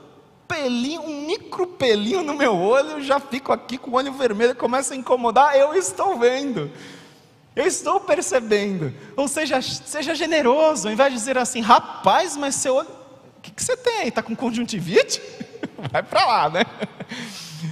pelinho, 0.47 1.01
um 1.01 1.25
micro 1.25 1.67
pelinho 1.67 2.23
no 2.23 2.33
meu 2.33 2.55
olho, 2.55 2.91
eu 2.91 3.01
já 3.01 3.19
fico 3.19 3.51
aqui 3.51 3.77
com 3.77 3.91
o 3.91 3.95
olho 3.95 4.13
vermelho, 4.13 4.55
começa 4.55 4.93
a 4.93 4.97
incomodar, 4.97 5.55
eu 5.55 5.73
estou 5.73 6.17
vendo. 6.17 6.71
Eu 7.57 7.65
estou 7.65 7.99
percebendo. 7.99 8.93
Ou 9.15 9.27
seja, 9.27 9.59
seja 9.63 10.13
generoso, 10.13 10.87
ao 10.87 10.93
invés 10.93 11.11
de 11.11 11.17
dizer 11.17 11.39
assim, 11.39 11.59
rapaz, 11.59 12.37
mas 12.37 12.53
seu 12.53 12.75
olho. 12.75 12.87
O 13.37 13.41
que, 13.41 13.49
que 13.49 13.63
você 13.63 13.75
tem 13.75 14.01
aí? 14.01 14.09
Está 14.09 14.21
com 14.21 14.35
conjuntivite? 14.35 15.19
Vai 15.91 16.03
para 16.03 16.23
lá, 16.23 16.49
né? 16.51 16.61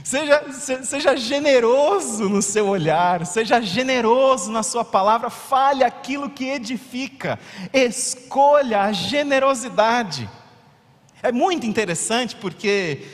Seja, 0.03 0.43
seja 0.83 1.15
generoso 1.15 2.27
no 2.27 2.41
seu 2.41 2.67
olhar, 2.67 3.27
seja 3.27 3.61
generoso 3.61 4.51
na 4.51 4.63
sua 4.63 4.83
palavra, 4.83 5.29
fale 5.29 5.83
aquilo 5.83 6.31
que 6.31 6.49
edifica, 6.49 7.37
escolha 7.71 8.81
a 8.81 8.91
generosidade. 8.91 10.27
É 11.21 11.31
muito 11.31 11.67
interessante 11.67 12.35
porque 12.35 13.05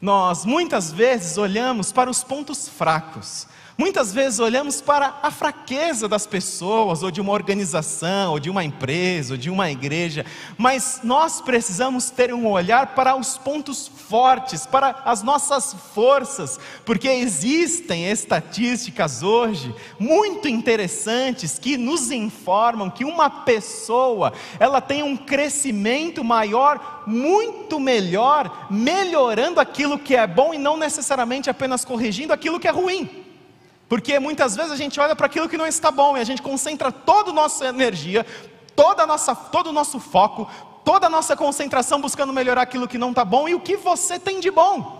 nós 0.00 0.44
muitas 0.44 0.90
vezes 0.90 1.38
olhamos 1.38 1.92
para 1.92 2.10
os 2.10 2.24
pontos 2.24 2.68
fracos, 2.68 3.46
Muitas 3.80 4.12
vezes 4.12 4.40
olhamos 4.40 4.80
para 4.80 5.20
a 5.22 5.30
fraqueza 5.30 6.08
das 6.08 6.26
pessoas, 6.26 7.04
ou 7.04 7.12
de 7.12 7.20
uma 7.20 7.32
organização, 7.32 8.32
ou 8.32 8.40
de 8.40 8.50
uma 8.50 8.64
empresa, 8.64 9.34
ou 9.34 9.38
de 9.38 9.48
uma 9.48 9.70
igreja, 9.70 10.26
mas 10.56 10.98
nós 11.04 11.40
precisamos 11.40 12.10
ter 12.10 12.34
um 12.34 12.50
olhar 12.50 12.96
para 12.96 13.14
os 13.14 13.38
pontos 13.38 13.86
fortes, 13.86 14.66
para 14.66 15.00
as 15.04 15.22
nossas 15.22 15.76
forças, 15.94 16.58
porque 16.84 17.06
existem 17.06 18.10
estatísticas 18.10 19.22
hoje 19.22 19.72
muito 19.96 20.48
interessantes 20.48 21.56
que 21.56 21.76
nos 21.76 22.10
informam 22.10 22.90
que 22.90 23.04
uma 23.04 23.30
pessoa, 23.30 24.32
ela 24.58 24.80
tem 24.80 25.04
um 25.04 25.16
crescimento 25.16 26.24
maior, 26.24 27.04
muito 27.06 27.78
melhor, 27.78 28.66
melhorando 28.68 29.60
aquilo 29.60 30.00
que 30.00 30.16
é 30.16 30.26
bom 30.26 30.52
e 30.52 30.58
não 30.58 30.76
necessariamente 30.76 31.48
apenas 31.48 31.84
corrigindo 31.84 32.32
aquilo 32.32 32.58
que 32.58 32.66
é 32.66 32.72
ruim. 32.72 33.27
Porque 33.88 34.18
muitas 34.18 34.54
vezes 34.54 34.70
a 34.70 34.76
gente 34.76 35.00
olha 35.00 35.16
para 35.16 35.26
aquilo 35.26 35.48
que 35.48 35.56
não 35.56 35.66
está 35.66 35.90
bom 35.90 36.16
e 36.16 36.20
a 36.20 36.24
gente 36.24 36.42
concentra 36.42 36.92
toda 36.92 37.30
a 37.30 37.34
nossa 37.34 37.66
energia, 37.66 38.26
toda 38.76 39.06
nossa, 39.06 39.34
todo 39.34 39.68
o 39.68 39.72
nosso 39.72 39.98
foco, 39.98 40.48
toda 40.84 41.06
a 41.06 41.10
nossa 41.10 41.34
concentração 41.34 42.00
buscando 42.00 42.32
melhorar 42.32 42.62
aquilo 42.62 42.86
que 42.86 42.98
não 42.98 43.10
está 43.10 43.24
bom 43.24 43.48
e 43.48 43.54
o 43.54 43.60
que 43.60 43.76
você 43.76 44.18
tem 44.18 44.40
de 44.40 44.50
bom. 44.50 44.98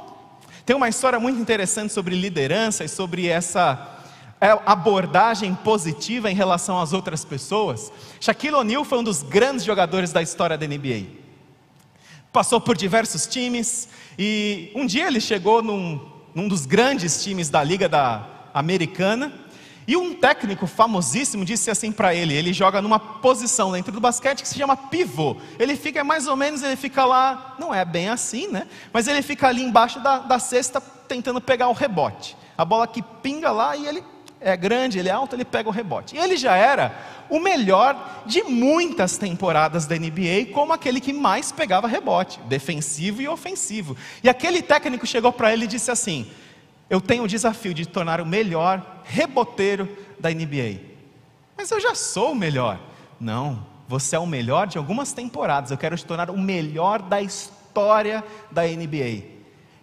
Tem 0.64 0.74
uma 0.74 0.88
história 0.88 1.20
muito 1.20 1.40
interessante 1.40 1.92
sobre 1.92 2.14
liderança 2.14 2.84
e 2.84 2.88
sobre 2.88 3.26
essa 3.26 3.98
é, 4.40 4.50
abordagem 4.66 5.54
positiva 5.54 6.30
em 6.30 6.34
relação 6.34 6.80
às 6.80 6.92
outras 6.92 7.24
pessoas. 7.24 7.92
Shaquille 8.20 8.54
O'Neal 8.54 8.84
foi 8.84 8.98
um 8.98 9.04
dos 9.04 9.22
grandes 9.22 9.64
jogadores 9.64 10.12
da 10.12 10.22
história 10.22 10.56
da 10.56 10.66
NBA. 10.66 11.06
Passou 12.32 12.60
por 12.60 12.76
diversos 12.76 13.26
times 13.26 13.88
e 14.18 14.70
um 14.74 14.86
dia 14.86 15.06
ele 15.06 15.20
chegou 15.20 15.62
num, 15.62 16.00
num 16.34 16.48
dos 16.48 16.66
grandes 16.66 17.22
times 17.22 17.48
da 17.48 17.62
liga 17.62 17.88
da 17.88 18.37
americana. 18.58 19.32
E 19.86 19.96
um 19.96 20.14
técnico 20.14 20.66
famosíssimo 20.66 21.44
disse 21.46 21.70
assim 21.70 21.90
para 21.90 22.14
ele: 22.14 22.34
ele 22.34 22.52
joga 22.52 22.82
numa 22.82 22.98
posição 22.98 23.72
dentro 23.72 23.90
do 23.90 24.00
basquete 24.00 24.42
que 24.42 24.48
se 24.48 24.58
chama 24.58 24.76
pivô. 24.76 25.36
Ele 25.58 25.76
fica 25.76 26.04
mais 26.04 26.26
ou 26.26 26.36
menos, 26.36 26.62
ele 26.62 26.76
fica 26.76 27.04
lá, 27.06 27.56
não 27.58 27.74
é 27.74 27.84
bem 27.84 28.10
assim, 28.10 28.48
né? 28.48 28.66
Mas 28.92 29.08
ele 29.08 29.22
fica 29.22 29.48
ali 29.48 29.62
embaixo 29.62 30.00
da, 30.00 30.18
da 30.18 30.38
cesta 30.38 30.80
tentando 30.80 31.40
pegar 31.40 31.68
o 31.68 31.72
rebote. 31.72 32.36
A 32.56 32.64
bola 32.64 32.86
que 32.86 33.00
pinga 33.22 33.50
lá 33.50 33.76
e 33.76 33.86
ele 33.86 34.04
é 34.40 34.56
grande, 34.56 34.98
ele 34.98 35.08
é 35.08 35.12
alto, 35.12 35.34
ele 35.34 35.44
pega 35.44 35.68
o 35.68 35.72
rebote. 35.72 36.16
E 36.16 36.18
ele 36.18 36.36
já 36.36 36.54
era 36.54 36.94
o 37.30 37.40
melhor 37.40 38.22
de 38.26 38.42
muitas 38.42 39.16
temporadas 39.16 39.86
da 39.86 39.96
NBA, 39.96 40.52
como 40.52 40.72
aquele 40.72 41.00
que 41.00 41.12
mais 41.12 41.50
pegava 41.50 41.88
rebote, 41.88 42.38
defensivo 42.40 43.22
e 43.22 43.28
ofensivo. 43.28 43.96
E 44.22 44.28
aquele 44.28 44.62
técnico 44.62 45.06
chegou 45.06 45.32
para 45.32 45.52
ele 45.52 45.64
e 45.64 45.68
disse 45.68 45.90
assim: 45.90 46.30
eu 46.88 47.00
tenho 47.00 47.24
o 47.24 47.28
desafio 47.28 47.74
de 47.74 47.86
tornar 47.86 48.20
o 48.20 48.26
melhor 48.26 49.02
reboteiro 49.04 49.88
da 50.18 50.30
NBA. 50.30 50.80
Mas 51.56 51.70
eu 51.70 51.80
já 51.80 51.94
sou 51.94 52.32
o 52.32 52.36
melhor. 52.36 52.78
Não, 53.20 53.66
você 53.86 54.16
é 54.16 54.18
o 54.18 54.26
melhor 54.26 54.66
de 54.66 54.78
algumas 54.78 55.12
temporadas. 55.12 55.70
Eu 55.70 55.78
quero 55.78 55.96
te 55.96 56.04
tornar 56.04 56.30
o 56.30 56.38
melhor 56.38 57.02
da 57.02 57.20
história 57.20 58.24
da 58.50 58.62
NBA. 58.62 59.24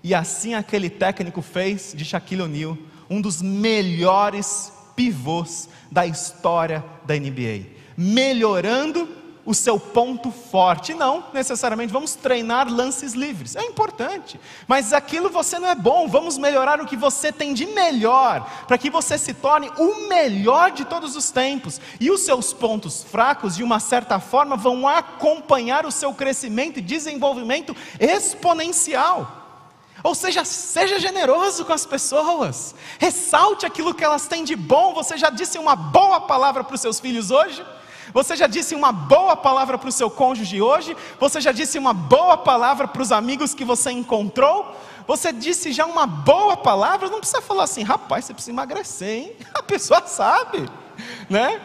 E 0.03 0.13
assim 0.13 0.53
aquele 0.53 0.89
técnico 0.89 1.41
fez 1.41 1.93
de 1.95 2.05
Shaquille 2.05 2.43
O'Neal 2.43 2.77
um 3.09 3.21
dos 3.21 3.41
melhores 3.41 4.71
pivôs 4.95 5.69
da 5.91 6.05
história 6.05 6.83
da 7.05 7.15
NBA, 7.15 7.65
melhorando 7.97 9.07
o 9.45 9.53
seu 9.53 9.79
ponto 9.79 10.31
forte. 10.31 10.93
Não 10.93 11.25
necessariamente 11.31 11.93
vamos 11.93 12.15
treinar 12.15 12.67
lances 12.71 13.13
livres, 13.13 13.55
é 13.55 13.63
importante, 13.63 14.39
mas 14.67 14.91
aquilo 14.91 15.29
você 15.29 15.59
não 15.59 15.69
é 15.69 15.75
bom. 15.75 16.07
Vamos 16.07 16.37
melhorar 16.37 16.81
o 16.81 16.85
que 16.85 16.97
você 16.97 17.31
tem 17.31 17.53
de 17.53 17.65
melhor, 17.67 18.65
para 18.67 18.77
que 18.77 18.89
você 18.89 19.17
se 19.17 19.33
torne 19.33 19.69
o 19.77 20.07
melhor 20.07 20.71
de 20.71 20.85
todos 20.85 21.15
os 21.15 21.29
tempos. 21.29 21.79
E 21.99 22.09
os 22.09 22.21
seus 22.21 22.51
pontos 22.51 23.03
fracos, 23.03 23.55
de 23.55 23.63
uma 23.63 23.79
certa 23.79 24.19
forma, 24.19 24.57
vão 24.57 24.87
acompanhar 24.87 25.85
o 25.85 25.91
seu 25.91 26.13
crescimento 26.13 26.79
e 26.79 26.81
desenvolvimento 26.81 27.75
exponencial. 27.99 29.43
Ou 30.03 30.13
seja, 30.13 30.45
seja 30.45 30.99
generoso 30.99 31.65
com 31.65 31.73
as 31.73 31.85
pessoas, 31.85 32.75
ressalte 32.99 33.65
aquilo 33.65 33.93
que 33.93 34.03
elas 34.03 34.27
têm 34.27 34.43
de 34.43 34.55
bom. 34.55 34.93
Você 34.93 35.17
já 35.17 35.29
disse 35.29 35.57
uma 35.57 35.75
boa 35.75 36.21
palavra 36.21 36.63
para 36.63 36.75
os 36.75 36.81
seus 36.81 36.99
filhos 36.99 37.31
hoje? 37.31 37.65
Você 38.15 38.33
já 38.33 38.47
disse 38.47 38.73
uma 38.73 38.93
boa 38.93 39.35
palavra 39.35 39.77
para 39.77 39.89
o 39.89 39.91
seu 39.91 40.09
cônjuge 40.09 40.61
hoje? 40.61 40.95
Você 41.19 41.41
já 41.41 41.51
disse 41.51 41.77
uma 41.77 41.93
boa 41.93 42.37
palavra 42.37 42.87
para 42.87 43.01
os 43.01 43.11
amigos 43.11 43.53
que 43.53 43.65
você 43.65 43.91
encontrou? 43.91 44.73
Você 45.05 45.33
disse 45.33 45.73
já 45.73 45.85
uma 45.85 46.07
boa 46.07 46.55
palavra? 46.55 47.09
Não 47.09 47.19
precisa 47.19 47.41
falar 47.41 47.65
assim, 47.65 47.83
rapaz, 47.83 48.23
você 48.23 48.33
precisa 48.33 48.53
emagrecer, 48.53 49.09
hein? 49.09 49.35
A 49.53 49.61
pessoa 49.61 50.01
sabe, 50.07 50.65
né? 51.29 51.59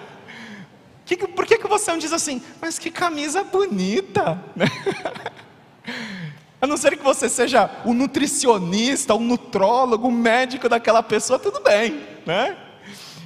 Que, 1.06 1.18
por 1.18 1.46
que, 1.46 1.56
que 1.56 1.68
você 1.68 1.92
não 1.92 1.98
diz 1.98 2.12
assim, 2.12 2.42
mas 2.60 2.80
que 2.80 2.90
camisa 2.90 3.44
bonita? 3.44 4.42
A 6.60 6.66
não 6.66 6.76
ser 6.76 6.96
que 6.96 7.04
você 7.04 7.28
seja 7.28 7.70
o 7.84 7.94
nutricionista, 7.94 9.14
o 9.14 9.20
nutrólogo, 9.20 10.08
o 10.08 10.12
médico 10.12 10.68
daquela 10.68 11.00
pessoa, 11.00 11.38
tudo 11.38 11.60
bem, 11.60 12.04
né? 12.26 12.69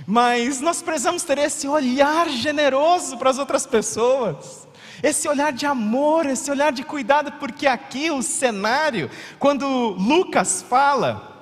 Mas 0.06 0.60
nós 0.60 0.82
precisamos 0.82 1.22
ter 1.22 1.38
esse 1.38 1.66
olhar 1.66 2.28
generoso 2.28 3.16
para 3.16 3.30
as 3.30 3.38
outras 3.38 3.66
pessoas, 3.66 4.68
esse 5.02 5.28
olhar 5.28 5.52
de 5.52 5.66
amor, 5.66 6.26
esse 6.26 6.50
olhar 6.50 6.72
de 6.72 6.82
cuidado, 6.82 7.32
porque 7.32 7.66
aqui 7.66 8.10
o 8.10 8.22
cenário, 8.22 9.10
quando 9.38 9.66
Lucas 9.66 10.64
fala 10.68 11.32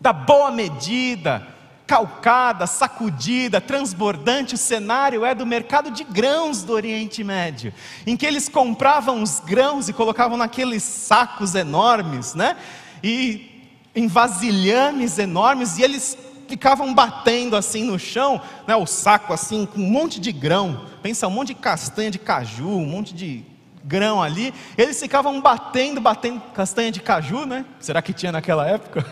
da 0.00 0.12
boa 0.12 0.50
medida, 0.50 1.46
calcada, 1.86 2.66
sacudida, 2.66 3.60
transbordante, 3.60 4.54
o 4.54 4.58
cenário 4.58 5.24
é 5.24 5.34
do 5.34 5.44
mercado 5.44 5.90
de 5.90 6.04
grãos 6.04 6.62
do 6.62 6.72
Oriente 6.72 7.22
Médio, 7.24 7.74
em 8.06 8.16
que 8.16 8.24
eles 8.24 8.48
compravam 8.48 9.22
os 9.22 9.40
grãos 9.40 9.88
e 9.88 9.92
colocavam 9.92 10.38
naqueles 10.38 10.82
sacos 10.82 11.54
enormes, 11.54 12.34
né? 12.34 12.56
E 13.02 13.68
em 13.94 14.06
vasilhames 14.06 15.18
enormes, 15.18 15.78
e 15.78 15.82
eles 15.82 16.16
ficavam 16.50 16.92
batendo 16.92 17.56
assim 17.56 17.84
no 17.84 17.98
chão, 17.98 18.42
né, 18.66 18.74
o 18.74 18.84
saco 18.84 19.32
assim, 19.32 19.64
com 19.64 19.80
um 19.80 19.90
monte 19.90 20.20
de 20.20 20.32
grão. 20.32 20.86
Pensa, 21.00 21.28
um 21.28 21.30
monte 21.30 21.48
de 21.48 21.54
castanha 21.54 22.10
de 22.10 22.18
caju, 22.18 22.68
um 22.68 22.86
monte 22.86 23.14
de 23.14 23.44
grão 23.84 24.22
ali. 24.22 24.52
Eles 24.76 24.98
ficavam 24.98 25.40
batendo, 25.40 26.00
batendo 26.00 26.40
castanha 26.52 26.90
de 26.90 27.00
caju, 27.00 27.46
né? 27.46 27.64
Será 27.78 28.02
que 28.02 28.12
tinha 28.12 28.32
naquela 28.32 28.66
época? 28.66 29.06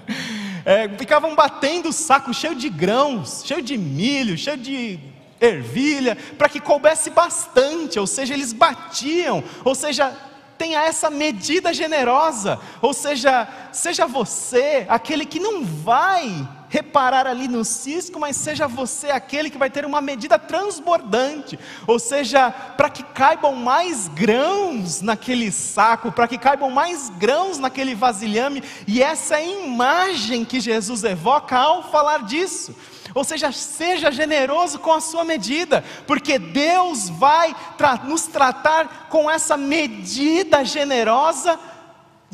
é, 0.64 0.88
ficavam 0.90 1.34
batendo 1.34 1.88
o 1.88 1.92
saco 1.92 2.32
cheio 2.32 2.54
de 2.54 2.68
grãos, 2.68 3.42
cheio 3.44 3.62
de 3.62 3.76
milho, 3.76 4.36
cheio 4.36 4.58
de 4.58 5.00
ervilha, 5.40 6.16
para 6.38 6.48
que 6.48 6.60
coubesse 6.60 7.10
bastante, 7.10 7.98
ou 7.98 8.06
seja, 8.06 8.34
eles 8.34 8.52
batiam, 8.52 9.42
ou 9.64 9.74
seja, 9.74 10.16
tenha 10.56 10.82
essa 10.82 11.10
medida 11.10 11.74
generosa, 11.74 12.58
ou 12.80 12.94
seja, 12.94 13.48
seja 13.72 14.06
você 14.06 14.86
aquele 14.88 15.26
que 15.26 15.40
não 15.40 15.64
vai 15.64 16.48
reparar 16.74 17.24
ali 17.24 17.46
no 17.46 17.64
cisco, 17.64 18.18
mas 18.18 18.36
seja 18.36 18.66
você 18.66 19.08
aquele 19.08 19.48
que 19.48 19.56
vai 19.56 19.70
ter 19.70 19.86
uma 19.86 20.00
medida 20.00 20.36
transbordante, 20.36 21.56
ou 21.86 22.00
seja, 22.00 22.50
para 22.50 22.90
que 22.90 23.04
caibam 23.04 23.54
mais 23.54 24.08
grãos 24.08 25.00
naquele 25.00 25.52
saco, 25.52 26.10
para 26.10 26.26
que 26.26 26.36
caibam 26.36 26.72
mais 26.72 27.10
grãos 27.10 27.58
naquele 27.58 27.94
vasilhame, 27.94 28.60
e 28.88 29.00
essa 29.00 29.38
é 29.38 29.44
a 29.44 29.66
imagem 29.66 30.44
que 30.44 30.58
Jesus 30.58 31.04
evoca 31.04 31.56
ao 31.56 31.92
falar 31.92 32.24
disso. 32.24 32.74
Ou 33.14 33.22
seja, 33.22 33.52
seja 33.52 34.10
generoso 34.10 34.80
com 34.80 34.92
a 34.92 35.00
sua 35.00 35.22
medida, 35.22 35.84
porque 36.08 36.40
Deus 36.40 37.08
vai 37.08 37.54
tra 37.78 37.94
nos 38.02 38.26
tratar 38.26 39.06
com 39.08 39.30
essa 39.30 39.56
medida 39.56 40.64
generosa 40.64 41.56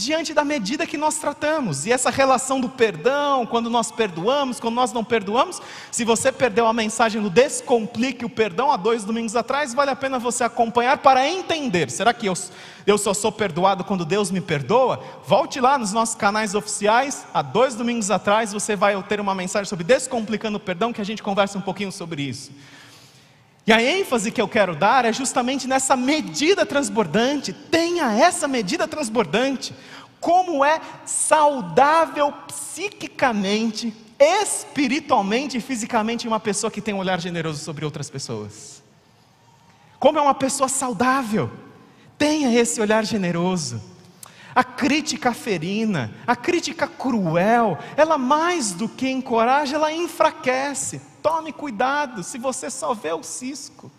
diante 0.00 0.32
da 0.32 0.42
medida 0.42 0.86
que 0.86 0.96
nós 0.96 1.16
tratamos. 1.16 1.84
E 1.84 1.92
essa 1.92 2.08
relação 2.08 2.58
do 2.58 2.70
perdão, 2.70 3.44
quando 3.44 3.68
nós 3.68 3.92
perdoamos, 3.92 4.58
quando 4.58 4.74
nós 4.74 4.92
não 4.92 5.04
perdoamos, 5.04 5.60
se 5.92 6.04
você 6.04 6.32
perdeu 6.32 6.66
a 6.66 6.72
mensagem 6.72 7.20
do 7.20 7.28
Descomplique 7.28 8.24
o 8.24 8.30
Perdão 8.30 8.72
há 8.72 8.78
dois 8.78 9.04
domingos 9.04 9.36
atrás, 9.36 9.74
vale 9.74 9.90
a 9.90 9.96
pena 9.96 10.18
você 10.18 10.42
acompanhar 10.42 10.98
para 10.98 11.28
entender. 11.28 11.90
Será 11.90 12.14
que 12.14 12.26
eu, 12.26 12.34
eu 12.86 12.96
só 12.96 13.12
sou 13.12 13.30
perdoado 13.30 13.84
quando 13.84 14.06
Deus 14.06 14.30
me 14.30 14.40
perdoa? 14.40 15.02
Volte 15.26 15.60
lá 15.60 15.76
nos 15.76 15.92
nossos 15.92 16.14
canais 16.14 16.54
oficiais, 16.54 17.26
há 17.34 17.42
dois 17.42 17.74
domingos 17.74 18.10
atrás 18.10 18.54
você 18.54 18.74
vai 18.74 19.00
ter 19.02 19.20
uma 19.20 19.34
mensagem 19.34 19.68
sobre 19.68 19.84
Descomplicando 19.84 20.56
o 20.56 20.60
Perdão, 20.60 20.94
que 20.94 21.00
a 21.02 21.04
gente 21.04 21.22
conversa 21.22 21.58
um 21.58 21.62
pouquinho 21.62 21.92
sobre 21.92 22.22
isso. 22.22 22.50
E 23.66 23.72
a 23.72 23.82
ênfase 23.82 24.30
que 24.30 24.40
eu 24.40 24.48
quero 24.48 24.74
dar 24.74 25.04
é 25.04 25.12
justamente 25.12 25.68
nessa 25.68 25.96
medida 25.96 26.64
transbordante. 26.64 27.52
Tenha 27.52 28.12
essa 28.12 28.48
medida 28.48 28.88
transbordante. 28.88 29.74
Como 30.18 30.64
é 30.64 30.80
saudável 31.04 32.32
psiquicamente, 32.46 33.94
espiritualmente 34.18 35.58
e 35.58 35.60
fisicamente 35.60 36.26
uma 36.26 36.40
pessoa 36.40 36.70
que 36.70 36.80
tem 36.80 36.94
um 36.94 36.98
olhar 36.98 37.20
generoso 37.20 37.62
sobre 37.62 37.84
outras 37.84 38.10
pessoas. 38.10 38.82
Como 39.98 40.18
é 40.18 40.22
uma 40.22 40.34
pessoa 40.34 40.68
saudável. 40.68 41.50
Tenha 42.18 42.52
esse 42.58 42.80
olhar 42.80 43.04
generoso. 43.04 43.80
A 44.54 44.64
crítica 44.64 45.32
ferina, 45.32 46.12
a 46.26 46.34
crítica 46.34 46.86
cruel, 46.88 47.78
ela 47.96 48.18
mais 48.18 48.72
do 48.72 48.88
que 48.88 49.08
encoraja, 49.08 49.76
ela 49.76 49.92
enfraquece. 49.92 51.00
Tome 51.22 51.52
cuidado, 51.52 52.22
se 52.22 52.38
você 52.38 52.70
só 52.70 52.94
vê 52.94 53.12
o 53.12 53.22
cisco. 53.22 53.90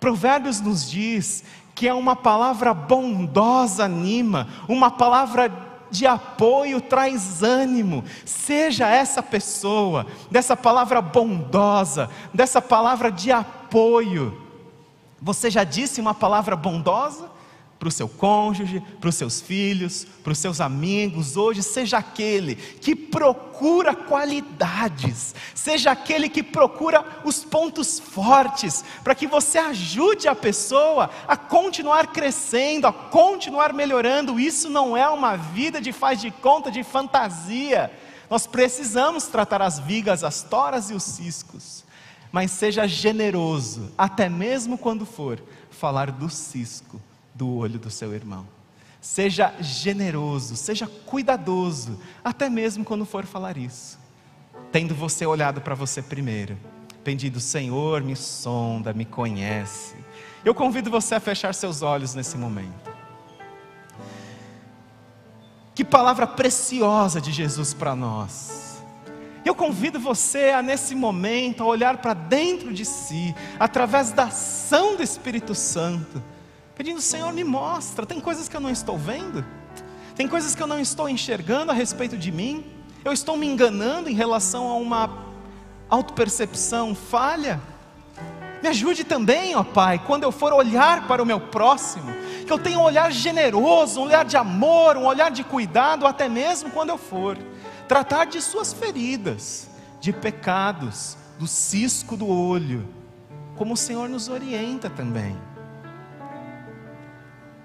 Provérbios 0.00 0.60
nos 0.60 0.88
diz 0.88 1.44
que 1.74 1.88
é 1.88 1.94
uma 1.94 2.14
palavra 2.14 2.72
bondosa 2.72 3.84
anima, 3.84 4.48
uma 4.68 4.90
palavra 4.90 5.50
de 5.90 6.06
apoio 6.06 6.80
traz 6.80 7.42
ânimo. 7.42 8.04
Seja 8.24 8.88
essa 8.88 9.22
pessoa, 9.22 10.06
dessa 10.30 10.56
palavra 10.56 11.00
bondosa, 11.00 12.10
dessa 12.32 12.60
palavra 12.60 13.10
de 13.10 13.32
apoio. 13.32 14.42
Você 15.22 15.50
já 15.50 15.64
disse 15.64 16.00
uma 16.00 16.12
palavra 16.12 16.54
bondosa? 16.56 17.30
Para 17.84 17.90
o 17.90 17.92
seu 17.92 18.08
cônjuge, 18.08 18.82
para 18.98 19.10
os 19.10 19.14
seus 19.14 19.42
filhos, 19.42 20.06
para 20.22 20.32
os 20.32 20.38
seus 20.38 20.58
amigos. 20.58 21.36
Hoje, 21.36 21.62
seja 21.62 21.98
aquele 21.98 22.54
que 22.54 22.96
procura 22.96 23.94
qualidades, 23.94 25.34
seja 25.54 25.90
aquele 25.90 26.30
que 26.30 26.42
procura 26.42 27.04
os 27.26 27.44
pontos 27.44 28.00
fortes, 28.00 28.82
para 29.02 29.14
que 29.14 29.26
você 29.26 29.58
ajude 29.58 30.26
a 30.26 30.34
pessoa 30.34 31.10
a 31.28 31.36
continuar 31.36 32.06
crescendo, 32.06 32.86
a 32.86 32.92
continuar 32.92 33.74
melhorando. 33.74 34.40
Isso 34.40 34.70
não 34.70 34.96
é 34.96 35.06
uma 35.06 35.36
vida 35.36 35.78
de 35.78 35.92
faz 35.92 36.22
de 36.22 36.30
conta, 36.30 36.70
de 36.70 36.82
fantasia. 36.82 37.92
Nós 38.30 38.46
precisamos 38.46 39.26
tratar 39.26 39.60
as 39.60 39.78
vigas, 39.78 40.24
as 40.24 40.42
toras 40.42 40.88
e 40.88 40.94
os 40.94 41.02
ciscos, 41.02 41.84
mas 42.32 42.50
seja 42.50 42.88
generoso, 42.88 43.92
até 43.98 44.26
mesmo 44.26 44.78
quando 44.78 45.04
for 45.04 45.38
falar 45.70 46.10
do 46.10 46.30
cisco 46.30 46.98
do 47.34 47.56
olho 47.56 47.78
do 47.78 47.90
seu 47.90 48.14
irmão. 48.14 48.46
Seja 49.00 49.52
generoso, 49.60 50.56
seja 50.56 50.86
cuidadoso, 50.86 52.00
até 52.24 52.48
mesmo 52.48 52.84
quando 52.84 53.04
for 53.04 53.26
falar 53.26 53.58
isso. 53.58 53.98
Tendo 54.72 54.94
você 54.94 55.26
olhado 55.26 55.60
para 55.60 55.74
você 55.74 56.00
primeiro, 56.00 56.56
pedindo, 57.02 57.38
Senhor, 57.38 58.02
me 58.02 58.16
sonda, 58.16 58.94
me 58.94 59.04
conhece. 59.04 59.94
Eu 60.44 60.54
convido 60.54 60.90
você 60.90 61.16
a 61.16 61.20
fechar 61.20 61.54
seus 61.54 61.82
olhos 61.82 62.14
nesse 62.14 62.38
momento. 62.38 62.94
Que 65.74 65.84
palavra 65.84 66.26
preciosa 66.26 67.20
de 67.20 67.32
Jesus 67.32 67.74
para 67.74 67.94
nós. 67.96 68.82
Eu 69.44 69.54
convido 69.54 70.00
você 70.00 70.50
a, 70.50 70.62
nesse 70.62 70.94
momento, 70.94 71.62
a 71.62 71.66
olhar 71.66 71.98
para 71.98 72.14
dentro 72.14 72.72
de 72.72 72.84
si, 72.84 73.34
através 73.60 74.12
da 74.12 74.24
ação 74.24 74.96
do 74.96 75.02
Espírito 75.02 75.54
Santo 75.54 76.22
pedindo: 76.76 77.00
Senhor, 77.00 77.32
me 77.32 77.44
mostra. 77.44 78.04
Tem 78.06 78.20
coisas 78.20 78.48
que 78.48 78.56
eu 78.56 78.60
não 78.60 78.70
estou 78.70 78.98
vendo, 78.98 79.44
tem 80.14 80.28
coisas 80.28 80.54
que 80.54 80.62
eu 80.62 80.66
não 80.66 80.78
estou 80.78 81.08
enxergando 81.08 81.70
a 81.70 81.74
respeito 81.74 82.16
de 82.16 82.30
mim. 82.30 82.64
Eu 83.04 83.12
estou 83.12 83.36
me 83.36 83.46
enganando 83.46 84.08
em 84.08 84.14
relação 84.14 84.68
a 84.68 84.74
uma 84.74 85.24
autopercepção 85.90 86.94
falha. 86.94 87.60
Me 88.62 88.68
ajude 88.68 89.04
também, 89.04 89.54
ó 89.54 89.62
Pai, 89.62 90.02
quando 90.06 90.22
eu 90.22 90.32
for 90.32 90.52
olhar 90.52 91.06
para 91.06 91.22
o 91.22 91.26
meu 91.26 91.38
próximo, 91.38 92.10
que 92.46 92.52
eu 92.52 92.58
tenha 92.58 92.78
um 92.78 92.82
olhar 92.82 93.12
generoso, 93.12 94.00
um 94.00 94.04
olhar 94.04 94.24
de 94.24 94.38
amor, 94.38 94.96
um 94.96 95.04
olhar 95.04 95.30
de 95.30 95.44
cuidado, 95.44 96.06
até 96.06 96.30
mesmo 96.30 96.70
quando 96.70 96.88
eu 96.88 96.96
for 96.96 97.36
tratar 97.86 98.24
de 98.24 98.40
suas 98.40 98.72
feridas, 98.72 99.68
de 100.00 100.14
pecados, 100.14 101.18
do 101.38 101.46
cisco 101.46 102.16
do 102.16 102.26
olho, 102.26 102.88
como 103.54 103.74
o 103.74 103.76
Senhor 103.76 104.08
nos 104.08 104.30
orienta 104.30 104.88
também 104.88 105.36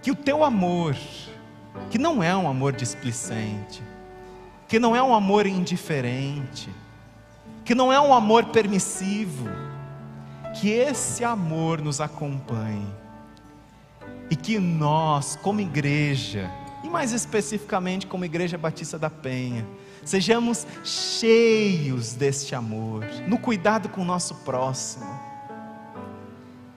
que 0.10 0.14
o 0.14 0.16
teu 0.16 0.44
amor, 0.44 0.98
que 1.92 2.00
não 2.00 2.24
é 2.24 2.36
um 2.36 2.50
amor 2.50 2.74
displicente, 2.74 3.84
que 4.68 4.80
não 4.80 4.96
é 4.96 5.04
um 5.04 5.14
amor 5.14 5.46
indiferente, 5.46 6.68
que 7.64 7.76
não 7.76 7.94
é 7.94 8.02
um 8.02 8.12
amor 8.12 8.46
permissivo, 8.46 9.48
que 10.60 10.72
esse 10.72 11.24
amor 11.24 11.80
nos 11.80 12.02
acompanhe 12.02 12.88
e 14.32 14.36
que 14.36 14.58
nós, 14.58 15.36
como 15.36 15.62
igreja, 15.62 16.50
e 16.84 16.90
mais 16.90 17.12
especificamente 17.12 18.08
como 18.08 18.26
Igreja 18.26 18.58
Batista 18.58 18.98
da 18.98 19.12
Penha, 19.12 19.64
sejamos 20.04 20.66
cheios 20.84 22.14
deste 22.14 22.56
amor, 22.56 23.06
no 23.28 23.38
cuidado 23.38 23.90
com 23.90 24.02
o 24.02 24.06
nosso 24.06 24.34
próximo, 24.38 25.29